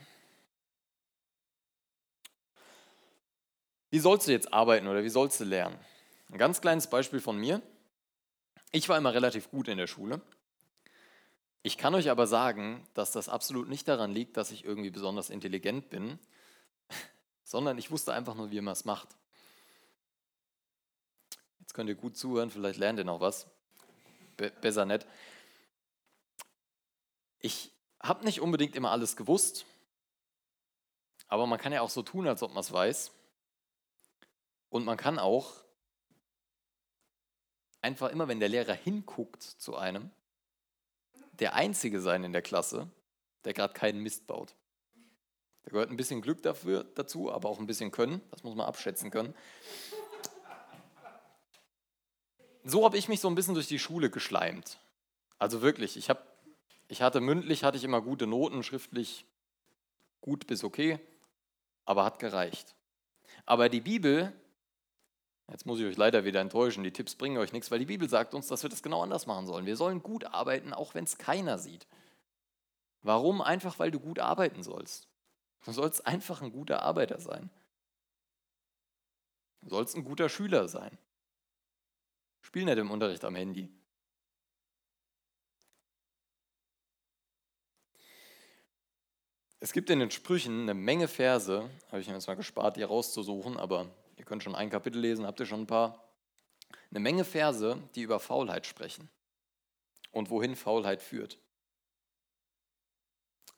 Wie 3.90 4.00
sollst 4.00 4.28
du 4.28 4.32
jetzt 4.32 4.54
arbeiten 4.54 4.88
oder 4.88 5.04
wie 5.04 5.10
sollst 5.10 5.40
du 5.40 5.44
lernen? 5.44 5.80
Ein 6.30 6.38
ganz 6.38 6.62
kleines 6.62 6.88
Beispiel 6.88 7.20
von 7.20 7.38
mir. 7.38 7.62
Ich 8.72 8.90
war 8.90 8.98
immer 8.98 9.14
relativ 9.14 9.52
gut 9.52 9.68
in 9.68 9.78
der 9.78 9.88
Schule. 9.88 10.20
Ich 11.65 11.78
kann 11.78 11.95
euch 11.95 12.10
aber 12.10 12.28
sagen, 12.28 12.86
dass 12.93 13.12
das 13.12 13.30
absolut 13.30 13.69
nicht 13.69 13.88
daran 13.88 14.12
liegt, 14.12 14.36
dass 14.36 14.52
ich 14.52 14.65
irgendwie 14.65 14.89
besonders 14.89 15.30
intelligent 15.30 15.89
bin, 15.89 16.19
sondern 17.45 17.78
ich 17.78 17.89
wusste 17.89 18.13
einfach 18.13 18.36
nur, 18.36 18.52
wie 18.52 18.60
man 18.60 18.73
es 18.73 18.84
macht. 18.84 19.08
Jetzt 21.62 21.73
könnt 21.73 21.88
ihr 21.88 21.95
gut 21.95 22.17
zuhören, 22.17 22.52
vielleicht 22.52 22.80
lernt 22.80 22.99
ihr 22.99 23.06
noch 23.06 23.21
was. 23.21 23.47
Be 24.36 24.52
besser 24.60 24.86
nicht. 24.86 25.08
Ich 27.39 27.71
habe 28.02 28.26
nicht 28.26 28.41
unbedingt 28.41 28.76
immer 28.76 28.91
alles 28.91 29.15
gewusst, 29.15 29.65
aber 31.30 31.47
man 31.47 31.60
kann 31.60 31.71
ja 31.71 31.80
auch 31.80 31.89
so 31.89 32.04
tun, 32.04 32.28
als 32.28 32.43
ob 32.43 32.52
man 32.52 32.60
es 32.60 32.73
weiß. 32.73 33.12
Und 34.69 34.84
man 34.84 34.97
kann 34.97 35.17
auch 35.17 35.54
einfach 37.82 38.10
immer, 38.10 38.28
wenn 38.28 38.41
der 38.41 38.49
Lehrer 38.49 38.73
hinguckt 38.73 39.41
zu 39.41 39.78
einem, 39.78 40.12
der 41.39 41.56
Einzige 41.56 42.02
sein 42.02 42.24
in 42.24 42.34
der 42.34 42.41
Klasse, 42.41 42.89
der 43.46 43.54
gerade 43.54 43.74
keinen 43.74 44.02
Mist 44.02 44.28
baut. 44.28 44.56
Da 45.63 45.72
gehört 45.72 45.89
ein 45.89 45.98
bisschen 45.98 46.22
Glück 46.22 46.41
dafür, 46.43 46.84
dazu, 46.84 47.32
aber 47.32 47.50
auch 47.50 47.60
ein 47.60 47.67
bisschen 47.67 47.91
Können. 47.91 48.22
Das 48.32 48.43
muss 48.43 48.56
man 48.56 48.67
abschätzen 48.67 49.12
können. 49.12 49.34
So 52.65 52.86
habe 52.86 52.98
ich 52.98 53.10
mich 53.10 53.19
so 53.19 53.28
ein 53.28 53.36
bisschen 53.36 53.56
durch 53.56 53.67
die 53.67 53.80
Schule 53.80 54.10
geschleimt. 54.10 54.80
Also 55.38 55.62
wirklich, 55.62 55.98
ich, 55.98 56.10
hab, 56.10 56.26
ich 56.88 57.02
hatte 57.02 57.19
mündlich, 57.19 57.63
hatte 57.63 57.78
ich 57.78 57.84
immer 57.84 58.02
gute 58.02 58.28
Noten, 58.28 58.63
schriftlich 58.63 59.26
gut 60.22 60.48
bis 60.48 60.63
okay, 60.63 61.00
aber 61.86 62.06
hat 62.06 62.19
gereicht. 62.19 62.76
Aber 63.46 63.67
die 63.67 63.82
Bibel 63.82 64.32
Jetzt 65.51 65.65
muss 65.65 65.79
ich 65.79 65.86
euch 65.86 65.97
leider 65.97 66.25
wieder 66.25 66.41
enttäuschen, 66.41 66.84
die 66.84 66.93
Tipps 66.93 67.15
bringen 67.15 67.38
euch 67.38 67.51
nichts, 67.51 67.69
weil 67.69 67.79
die 67.79 67.86
Bibel 67.86 68.10
sagt 68.10 68.34
uns, 68.34 68.47
dass 68.47 68.63
wir 68.63 68.69
das 68.69 68.82
genau 68.82 69.03
anders 69.03 69.27
machen 69.27 69.45
sollen. 69.45 69.65
Wir 69.65 69.75
sollen 69.75 70.01
gut 70.01 70.25
arbeiten, 70.25 70.73
auch 70.73 70.95
wenn 70.95 71.03
es 71.03 71.17
keiner 71.17 71.58
sieht. 71.58 71.86
Warum? 73.01 73.41
Einfach, 73.41 73.77
weil 73.79 73.91
du 73.91 73.99
gut 73.99 74.19
arbeiten 74.19 74.63
sollst. 74.63 75.08
Du 75.65 75.71
sollst 75.71 76.08
einfach 76.08 76.41
ein 76.41 76.51
guter 76.51 76.82
Arbeiter 76.82 77.19
sein. 77.19 77.49
Du 79.62 79.69
sollst 79.69 79.95
ein 79.95 80.06
guter 80.06 80.29
Schüler 80.29 80.67
sein. 80.67 80.97
Spiel 82.41 82.65
nicht 82.65 82.77
im 82.77 82.91
Unterricht 82.91 83.23
am 83.23 83.36
Handy. 83.36 83.69
Es 89.60 89.71
gibt 89.71 89.89
in 89.89 89.99
den 89.99 90.12
Sprüchen 90.12 90.63
eine 90.63 90.73
Menge 90.73 91.08
Verse, 91.08 91.69
habe 91.88 92.01
ich 92.01 92.08
mir 92.08 92.15
jetzt 92.15 92.27
mal 92.27 92.36
gespart, 92.36 92.75
die 92.75 92.84
rauszusuchen, 92.84 93.58
aber 93.58 93.89
Ihr 94.15 94.26
könnt 94.26 94.43
schon 94.43 94.56
ein 94.56 94.69
Kapitel 94.69 94.99
lesen, 94.99 95.26
habt 95.26 95.39
ihr 95.39 95.45
schon 95.45 95.62
ein 95.62 95.67
paar. 95.67 96.04
Eine 96.89 96.99
Menge 96.99 97.26
Verse, 97.26 97.82
die 97.95 98.02
über 98.02 98.19
Faulheit 98.19 98.65
sprechen 98.65 99.10
und 100.12 100.30
wohin 100.30 100.56
Faulheit 100.56 101.02
führt. 101.02 101.39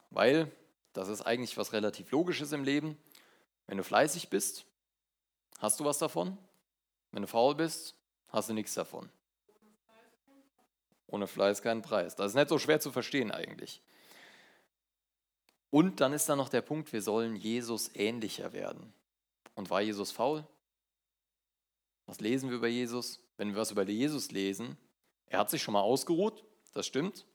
Weil 0.09 0.51
das 0.93 1.09
ist 1.09 1.21
eigentlich 1.21 1.57
was 1.57 1.73
relativ 1.73 2.11
Logisches 2.11 2.51
im 2.53 2.63
Leben. 2.63 2.97
Wenn 3.67 3.77
du 3.77 3.83
fleißig 3.83 4.29
bist, 4.29 4.65
hast 5.59 5.79
du 5.79 5.85
was 5.85 5.97
davon. 5.97 6.37
Wenn 7.11 7.21
du 7.21 7.27
faul 7.27 7.55
bist, 7.55 7.95
hast 8.29 8.49
du 8.49 8.53
nichts 8.53 8.73
davon. 8.73 9.09
Ohne 11.07 11.27
Fleiß 11.27 11.61
keinen 11.61 11.81
Preis. 11.81 12.15
Das 12.15 12.31
ist 12.31 12.35
nicht 12.35 12.49
so 12.49 12.57
schwer 12.57 12.79
zu 12.79 12.91
verstehen 12.91 13.31
eigentlich. 13.31 13.81
Und 15.69 15.99
dann 15.99 16.13
ist 16.13 16.29
da 16.29 16.35
noch 16.35 16.49
der 16.49 16.61
Punkt, 16.61 16.93
wir 16.93 17.01
sollen 17.01 17.35
Jesus 17.35 17.93
ähnlicher 17.93 18.53
werden. 18.53 18.93
Und 19.55 19.69
war 19.69 19.81
Jesus 19.81 20.11
faul? 20.11 20.45
Was 22.05 22.19
lesen 22.19 22.49
wir 22.49 22.57
über 22.57 22.67
Jesus? 22.67 23.19
Wenn 23.37 23.49
wir 23.49 23.61
was 23.61 23.71
über 23.71 23.83
Jesus 23.83 24.31
lesen, 24.31 24.77
er 25.27 25.39
hat 25.39 25.49
sich 25.49 25.63
schon 25.63 25.73
mal 25.73 25.81
ausgeruht, 25.81 26.43
das 26.73 26.85
stimmt. 26.85 27.25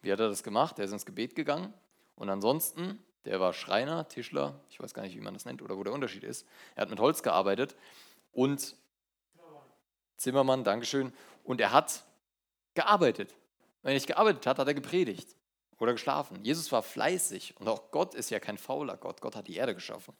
Wie 0.00 0.10
hat 0.10 0.20
er 0.20 0.28
das 0.28 0.42
gemacht? 0.42 0.78
Er 0.78 0.86
ist 0.86 0.92
ins 0.92 1.04
Gebet 1.04 1.34
gegangen. 1.34 1.74
Und 2.14 2.30
ansonsten, 2.30 3.04
der 3.24 3.40
war 3.40 3.52
Schreiner, 3.52 4.08
Tischler, 4.08 4.58
ich 4.70 4.80
weiß 4.80 4.94
gar 4.94 5.02
nicht, 5.02 5.16
wie 5.16 5.20
man 5.20 5.34
das 5.34 5.44
nennt 5.44 5.62
oder 5.62 5.76
wo 5.76 5.84
der 5.84 5.92
Unterschied 5.92 6.24
ist. 6.24 6.46
Er 6.74 6.82
hat 6.82 6.90
mit 6.90 7.00
Holz 7.00 7.22
gearbeitet 7.22 7.76
und 8.32 8.76
Zimmermann, 10.16 10.64
Dankeschön. 10.64 11.12
Und 11.44 11.60
er 11.60 11.72
hat 11.72 12.04
gearbeitet. 12.74 13.34
Wenn 13.82 13.92
er 13.92 13.94
nicht 13.94 14.06
gearbeitet 14.06 14.46
hat, 14.46 14.58
hat 14.58 14.68
er 14.68 14.74
gepredigt 14.74 15.34
oder 15.78 15.92
geschlafen. 15.92 16.44
Jesus 16.44 16.70
war 16.72 16.82
fleißig 16.82 17.56
und 17.58 17.68
auch 17.68 17.90
Gott 17.90 18.14
ist 18.14 18.30
ja 18.30 18.38
kein 18.38 18.58
fauler 18.58 18.96
Gott. 18.96 19.20
Gott 19.20 19.36
hat 19.36 19.48
die 19.48 19.56
Erde 19.56 19.74
geschaffen. 19.74 20.14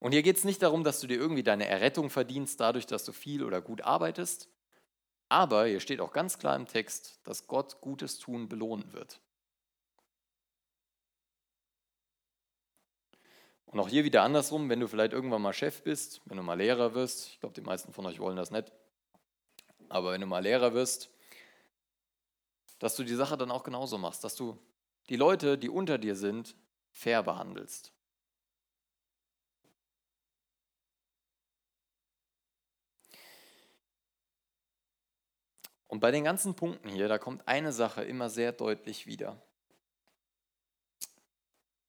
Und 0.00 0.12
hier 0.12 0.22
geht 0.22 0.38
es 0.38 0.44
nicht 0.44 0.62
darum, 0.62 0.82
dass 0.82 1.00
du 1.00 1.06
dir 1.06 1.18
irgendwie 1.18 1.42
deine 1.42 1.68
Errettung 1.68 2.10
verdienst, 2.10 2.58
dadurch, 2.58 2.86
dass 2.86 3.04
du 3.04 3.12
viel 3.12 3.44
oder 3.44 3.60
gut 3.60 3.82
arbeitest. 3.82 4.48
Aber 5.28 5.66
hier 5.66 5.78
steht 5.78 6.00
auch 6.00 6.12
ganz 6.12 6.38
klar 6.38 6.56
im 6.56 6.66
Text, 6.66 7.20
dass 7.22 7.46
Gott 7.46 7.80
Gutes 7.80 8.18
tun 8.18 8.48
belohnen 8.48 8.92
wird. 8.92 9.20
Und 13.66 13.78
auch 13.78 13.88
hier 13.88 14.02
wieder 14.02 14.22
andersrum, 14.22 14.68
wenn 14.68 14.80
du 14.80 14.88
vielleicht 14.88 15.12
irgendwann 15.12 15.42
mal 15.42 15.52
Chef 15.52 15.82
bist, 15.82 16.22
wenn 16.24 16.38
du 16.38 16.42
mal 16.42 16.54
Lehrer 16.54 16.94
wirst, 16.94 17.28
ich 17.28 17.38
glaube, 17.38 17.54
die 17.54 17.60
meisten 17.60 17.92
von 17.92 18.04
euch 18.06 18.18
wollen 18.18 18.36
das 18.36 18.50
nicht, 18.50 18.72
aber 19.88 20.12
wenn 20.12 20.20
du 20.20 20.26
mal 20.26 20.42
Lehrer 20.42 20.74
wirst, 20.74 21.10
dass 22.80 22.96
du 22.96 23.04
die 23.04 23.14
Sache 23.14 23.36
dann 23.36 23.52
auch 23.52 23.62
genauso 23.62 23.96
machst, 23.96 24.24
dass 24.24 24.34
du 24.34 24.58
die 25.08 25.16
Leute, 25.16 25.56
die 25.56 25.68
unter 25.68 25.98
dir 25.98 26.16
sind, 26.16 26.56
fair 26.90 27.22
behandelst. 27.22 27.92
Und 35.90 35.98
bei 35.98 36.12
den 36.12 36.22
ganzen 36.22 36.54
Punkten 36.54 36.88
hier, 36.88 37.08
da 37.08 37.18
kommt 37.18 37.48
eine 37.48 37.72
Sache 37.72 38.04
immer 38.04 38.30
sehr 38.30 38.52
deutlich 38.52 39.08
wieder. 39.08 39.36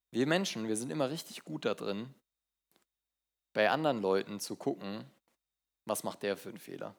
Wir 0.10 0.26
Menschen, 0.26 0.68
wir 0.68 0.76
sind 0.76 0.90
immer 0.90 1.12
richtig 1.12 1.44
gut 1.44 1.66
da 1.66 1.76
drin, 1.76 2.12
bei 3.54 3.70
anderen 3.70 4.02
Leuten 4.02 4.40
zu 4.40 4.56
gucken, 4.56 5.06
was 5.86 6.04
macht 6.04 6.24
der 6.24 6.36
für 6.36 6.50
einen 6.50 6.58
Fehler. 6.58 6.96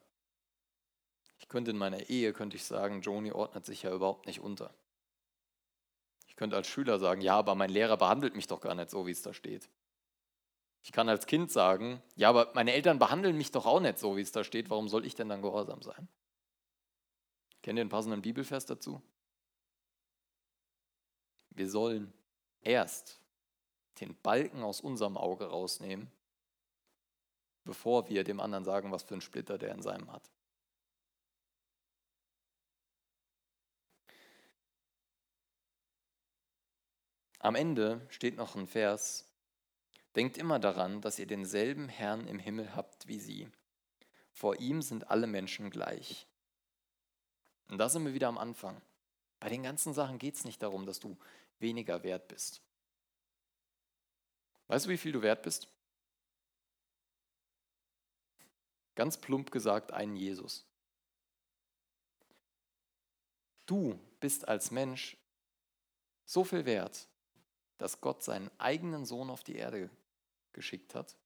Ich 1.41 1.49
könnte 1.49 1.73
in 1.73 1.77
meiner 1.77 2.09
Ehe, 2.09 2.33
könnte 2.33 2.55
ich 2.55 2.65
sagen, 2.65 3.01
Joni 3.01 3.33
ordnet 3.33 3.67
sich 3.67 3.83
ja 3.83 3.93
überhaupt 3.93 4.27
nicht 4.27 4.39
unter. 4.39 4.73
Ich 6.29 6.37
könnte 6.37 6.55
als 6.55 6.69
Schüler 6.69 7.01
sagen, 7.01 7.21
ja, 7.21 7.37
aber 7.37 7.57
mein 7.57 7.71
Lehrer 7.71 7.97
behandelt 7.97 8.37
mich 8.37 8.47
doch 8.47 8.61
gar 8.61 8.77
nicht 8.77 8.91
so, 8.91 9.09
wie 9.09 9.11
es 9.11 9.23
da 9.23 9.35
steht. 9.35 9.69
Ich 10.85 10.93
kann 10.93 11.09
als 11.09 11.27
Kind 11.27 11.51
sagen, 11.51 12.01
ja, 12.15 12.29
aber 12.29 12.53
meine 12.55 12.73
Eltern 12.73 13.01
behandeln 13.01 13.37
mich 13.37 13.51
doch 13.51 13.67
auch 13.67 13.81
nicht 13.81 13.99
so, 13.99 14.17
wie 14.17 14.21
es 14.21 14.31
da 14.31 14.45
steht, 14.45 14.71
warum 14.71 14.89
soll 14.89 15.05
ich 15.05 15.17
denn 15.17 15.29
dann 15.29 15.43
gehorsam 15.43 15.83
sein? 15.83 16.09
Kennt 17.63 17.79
ihr 17.79 17.83
einen 17.83 17.91
passenden 17.91 18.23
Bibelvers 18.23 18.67
dazu? 18.67 19.01
Wir 21.51 21.71
sollen 21.71 22.13
erst 22.61 23.21
den 24.01 24.17
Balken 24.21 24.63
aus 24.63 24.81
unserem 24.81 25.17
Auge 25.17 25.47
rausnehmen, 25.47 26.11
bevor 27.65 28.09
wir 28.09 28.25
dem 28.25 28.41
anderen 28.41 28.65
sagen, 28.65 28.91
was 28.91 29.05
für 29.05 29.15
ein 29.15 29.21
Splitter 29.21 29.59
der 29.59 29.73
in 29.75 29.83
seinem 29.83 30.11
hat. 30.11 30.29
Am 37.39 37.55
Ende 37.55 38.07
steht 38.09 38.37
noch 38.37 38.55
ein 38.55 38.69
Vers, 38.69 39.29
denkt 40.15 40.37
immer 40.37 40.59
daran, 40.59 41.01
dass 41.01 41.19
ihr 41.19 41.27
denselben 41.27 41.89
Herrn 41.89 42.29
im 42.29 42.39
Himmel 42.39 42.75
habt 42.77 43.09
wie 43.09 43.19
sie. 43.19 43.49
Vor 44.33 44.61
ihm 44.61 44.81
sind 44.81 45.11
alle 45.11 45.27
Menschen 45.27 45.71
gleich. 45.71 46.29
Und 47.73 47.79
da 47.79 47.89
sind 47.89 48.05
wir 48.05 48.13
wieder 48.13 48.29
am 48.29 48.37
Anfang. 48.37 48.79
Bei 49.41 49.49
den 49.49 49.63
ganzen 49.63 49.95
Sachen 49.95 50.19
geht 50.19 50.35
es 50.35 50.45
nicht 50.45 50.63
darum, 50.63 50.85
dass 50.85 51.01
du 51.01 51.17
weniger 51.59 52.03
wert 52.03 52.29
bist. 52.29 52.61
Weißt 54.67 54.85
du, 54.85 54.91
wie 54.91 54.99
viel 54.99 55.13
du 55.13 55.23
wert 55.23 55.43
bist? 55.43 55.69
Ganz 58.95 59.17
plump 59.17 59.51
gesagt, 59.51 59.91
einen 59.91 60.17
Jesus. 60.17 60.67
Du 63.65 63.99
bist 64.21 64.47
als 64.47 64.71
Mensch 64.71 65.17
so 66.27 66.45
viel 66.45 66.67
wert, 66.67 67.09
dass 67.79 68.03
Gott 68.03 68.23
seinen 68.23 68.51
eigenen 68.59 69.07
Sohn 69.07 69.31
auf 69.31 69.45
die 69.45 69.57
Erde 69.57 69.89
geschickt 70.53 70.95
hat, 70.95 71.17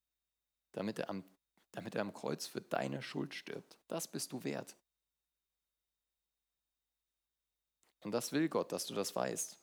damit 0.71 1.01
er 1.01 1.11
am, 1.11 1.25
damit 1.73 1.97
er 1.97 2.03
am 2.03 2.15
Kreuz 2.15 2.47
für 2.47 2.61
deine 2.61 3.03
Schuld 3.03 3.35
stirbt. 3.35 3.77
Das 3.89 4.07
bist 4.07 4.31
du 4.31 4.45
wert. 4.45 4.77
Und 8.07 8.13
das 8.13 8.31
will 8.31 8.49
Gott, 8.49 8.71
dass 8.71 8.87
du 8.87 8.95
das 8.95 9.17
weißt. 9.17 9.59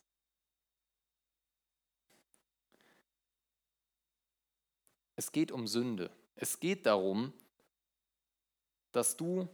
Es 5.16 5.32
geht 5.32 5.50
um 5.50 5.66
Sünde. 5.66 6.14
Es 6.36 6.60
geht 6.60 6.84
darum, 6.84 7.32
dass 8.92 9.16
du 9.16 9.48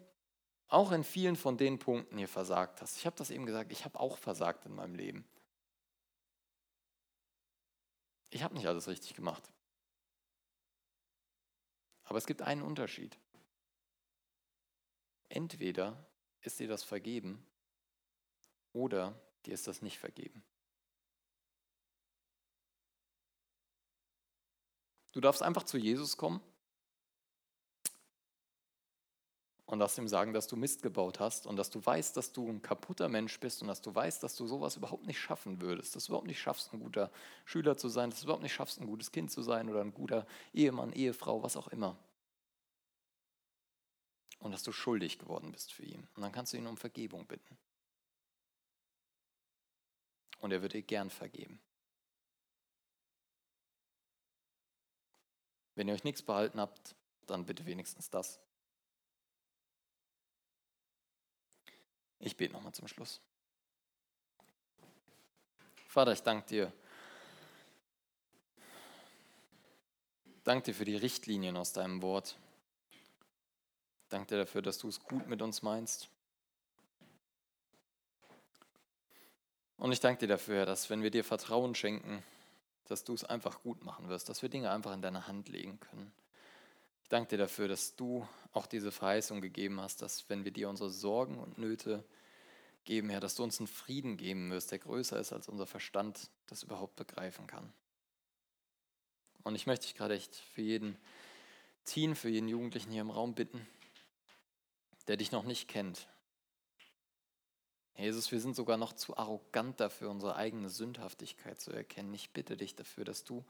auch 0.67 0.91
in 0.91 1.05
vielen 1.05 1.37
von 1.37 1.57
den 1.57 1.79
Punkten 1.79 2.19
hier 2.19 2.27
versagt 2.27 2.83
hast. 2.83 2.97
Ich 2.97 3.07
habe 3.07 3.15
das 3.15 3.31
eben 3.31 3.47
gesagt, 3.47 3.71
ich 3.71 3.85
habe 3.85 4.01
auch 4.01 4.19
versagt 4.19 4.67
in 4.67 4.75
meinem 4.75 4.97
Leben. 4.97 5.25
Ich 8.31 8.43
habe 8.43 8.55
nicht 8.55 8.67
alles 8.67 8.89
richtig 8.89 9.15
gemacht. 9.15 9.53
Aber 12.03 12.19
es 12.19 12.27
gibt 12.27 12.43
einen 12.43 12.63
Unterschied. 12.63 13.17
Entweder 15.29 16.11
ist 16.41 16.59
dir 16.59 16.67
das 16.67 16.83
vergeben 16.83 17.47
oder 18.73 19.15
dir 19.47 19.55
ist 19.55 19.67
das 19.67 19.83
nicht 19.83 19.99
vergeben. 19.99 20.43
Du 25.13 25.21
darfst 25.21 25.43
einfach 25.43 25.65
zu 25.65 25.77
Jesus 25.77 26.17
kommen 26.17 26.41
und 29.67 29.81
darfst 29.81 29.99
ihm 29.99 30.07
sagen, 30.07 30.33
dass 30.33 30.47
du 30.47 30.57
Mist 30.57 30.83
gebaut 30.83 31.19
hast 31.19 31.47
und 31.47 31.57
dass 31.57 31.71
du 31.71 31.85
weißt, 31.85 32.17
dass 32.17 32.33
du 32.33 32.49
ein 32.49 32.63
kaputter 32.63 33.09
Mensch 33.09 33.39
bist 33.41 33.61
und 33.61 33.69
dass 33.69 33.83
du 33.83 33.93
weißt, 33.93 34.23
dass 34.23 34.37
du 34.37 34.47
sowas 34.47 34.77
überhaupt 34.77 35.07
nicht 35.07 35.19
schaffen 35.19 35.61
würdest, 35.61 35.97
dass 35.97 36.05
du 36.05 36.13
überhaupt 36.13 36.29
nicht 36.29 36.41
schaffst, 36.41 36.73
ein 36.73 36.81
guter 36.81 37.11
Schüler 37.45 37.77
zu 37.77 37.89
sein, 37.89 38.11
dass 38.11 38.21
du 38.21 38.27
überhaupt 38.27 38.43
nicht 38.45 38.55
schaffst, 38.55 38.81
ein 38.81 38.87
gutes 38.87 39.11
Kind 39.11 39.33
zu 39.33 39.43
sein 39.43 39.69
oder 39.69 39.81
ein 39.81 39.95
guter 39.95 40.27
Ehemann, 40.53 40.93
Ehefrau, 40.93 41.43
was 41.43 41.57
auch 41.57 41.69
immer. 41.69 41.97
Und 44.39 44.53
dass 44.53 44.63
du 44.63 44.73
schuldig 44.73 45.19
geworden 45.19 45.51
bist 45.53 45.73
für 45.73 45.85
ihn. 45.85 46.07
Und 46.15 46.23
dann 46.23 46.33
kannst 46.33 46.53
du 46.53 46.57
ihn 46.57 46.67
um 46.67 46.77
Vergebung 46.77 47.27
bitten 47.27 47.59
und 50.41 50.53
er 50.53 50.63
wird 50.63 50.73
dir 50.73 50.83
gern 50.83 51.11
vergeben. 51.11 51.61
Wenn 55.75 55.89
ihr 55.89 55.95
euch 55.95 56.05
nichts 56.05 56.23
behalten 56.23 56.61
habt, 56.61 56.95
dann 57.27 57.47
bitte 57.47 57.65
wenigstens 57.65 58.11
das. 58.11 58.41
Ich 62.19 62.37
bete 62.37 62.53
nochmal 62.53 62.75
zum 62.75 62.87
Schluss. 62.87 63.21
Vater, 65.89 66.13
ich 66.13 66.23
danke 66.23 66.47
dir. 66.47 66.73
Danke 70.45 70.67
dir 70.67 70.75
für 70.75 70.85
die 70.85 70.97
Richtlinien 70.97 71.57
aus 71.57 71.73
deinem 71.73 72.03
Wort. 72.03 72.37
Danke 74.09 74.29
dir 74.29 74.39
dafür, 74.39 74.63
dass 74.63 74.79
du 74.79 74.89
es 74.89 75.01
gut 75.01 75.27
mit 75.29 75.41
uns 75.41 75.63
meinst. 75.63 76.11
Und 79.81 79.93
ich 79.93 80.01
danke 80.01 80.21
dir 80.21 80.29
dafür, 80.29 80.67
dass 80.67 80.91
wenn 80.91 81.03
wir 81.03 81.11
dir 81.11 81.25
Vertrauen 81.25 81.75
schenken, 81.75 82.23
dass 82.85 83.03
du 83.03 83.15
es 83.15 83.25
einfach 83.25 83.63
gut 83.63 83.83
machen 83.83 84.11
wirst, 84.11 84.29
dass 84.29 84.43
wir 84.43 84.51
Dinge 84.51 84.71
einfach 84.71 84.93
in 84.93 85.01
deine 85.01 85.27
Hand 85.27 85.49
legen 85.49 85.81
können. 85.81 86.13
Ich 87.03 87.09
danke 87.09 87.31
dir 87.31 87.39
dafür, 87.39 87.67
dass 87.67 87.97
du 87.97 88.29
auch 88.53 88.67
diese 88.67 88.93
Verheißung 88.93 89.41
gegeben 89.41 89.81
hast, 89.81 90.03
dass 90.03 90.29
wenn 90.29 90.45
wir 90.45 90.51
dir 90.53 90.69
unsere 90.69 90.91
Sorgen 90.91 91.39
und 91.39 91.57
Nöte 91.57 92.05
geben, 92.85 93.09
Herr, 93.09 93.21
dass 93.21 93.37
du 93.37 93.43
uns 93.43 93.59
einen 93.59 93.69
Frieden 93.69 94.19
geben 94.19 94.51
wirst, 94.51 94.71
der 94.71 94.81
größer 94.81 95.19
ist, 95.19 95.33
als 95.33 95.49
unser 95.49 95.67
Verstand 95.67 96.29
das 96.47 96.63
überhaupt 96.63 96.97
begreifen 96.97 97.47
kann. 97.47 97.73
Und 99.45 99.55
ich 99.55 99.67
möchte 99.67 99.87
dich 99.87 99.95
gerade 99.95 100.15
echt 100.15 100.37
für 100.37 100.61
jeden 100.61 100.99
Teen, 101.87 102.15
für 102.15 102.29
jeden 102.29 102.49
Jugendlichen 102.49 102.91
hier 102.91 103.01
im 103.01 103.11
Raum 103.11 103.35
bitten, 103.35 103.67
der 105.09 105.17
dich 105.17 105.33
noch 105.33 105.45
nicht 105.45 105.69
kennt, 105.69 106.07
Jesus, 107.97 108.33
wir 108.33 108.41
sind 108.41 108.57
sogar 108.57 108.77
noch 108.77 108.95
zu 108.95 109.17
arrogant 109.17 109.79
dafür, 109.81 110.11
unsere 110.11 110.37
eigene 110.37 110.71
Sündhaftigkeit 110.71 111.61
zu 111.61 111.71
erkennen. 111.71 112.15
Ich 112.15 112.31
bitte 112.31 112.57
dich 112.57 112.75
dafür, 112.75 113.05
dass 113.05 113.25
du 113.25 113.45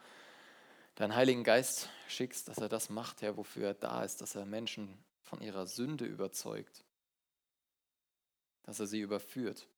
deinen 0.97 1.15
Heiligen 1.15 1.45
Geist 1.45 1.89
schickst, 2.09 2.49
dass 2.49 2.59
er 2.59 2.69
das 2.69 2.91
macht, 2.91 3.23
Herr, 3.23 3.37
wofür 3.37 3.69
er 3.69 3.75
da 3.75 4.03
ist, 4.05 4.21
dass 4.21 4.35
er 4.35 4.45
Menschen 4.45 5.03
von 5.23 5.41
ihrer 5.41 5.67
Sünde 5.67 6.05
überzeugt, 6.05 6.85
dass 8.65 8.81
er 8.81 8.87
sie 8.87 9.01
überführt. 9.01 9.69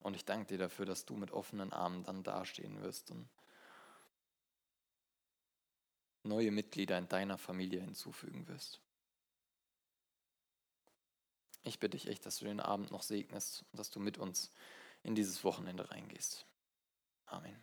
Und 0.00 0.14
ich 0.14 0.24
danke 0.24 0.46
dir 0.46 0.58
dafür, 0.58 0.86
dass 0.86 1.04
du 1.04 1.16
mit 1.16 1.30
offenen 1.30 1.72
Armen 1.72 2.04
dann 2.04 2.22
dastehen 2.22 2.80
wirst 2.82 3.10
und 3.10 3.28
neue 6.22 6.50
Mitglieder 6.50 6.98
in 6.98 7.08
deiner 7.08 7.38
Familie 7.38 7.80
hinzufügen 7.80 8.46
wirst. 8.48 8.80
Ich 11.66 11.80
bitte 11.80 11.96
dich 11.96 12.06
echt, 12.06 12.24
dass 12.24 12.38
du 12.38 12.44
den 12.44 12.60
Abend 12.60 12.92
noch 12.92 13.02
segnest 13.02 13.64
und 13.72 13.78
dass 13.80 13.90
du 13.90 13.98
mit 13.98 14.18
uns 14.18 14.52
in 15.02 15.16
dieses 15.16 15.42
Wochenende 15.42 15.90
reingehst. 15.90 16.46
Amen. 17.26 17.60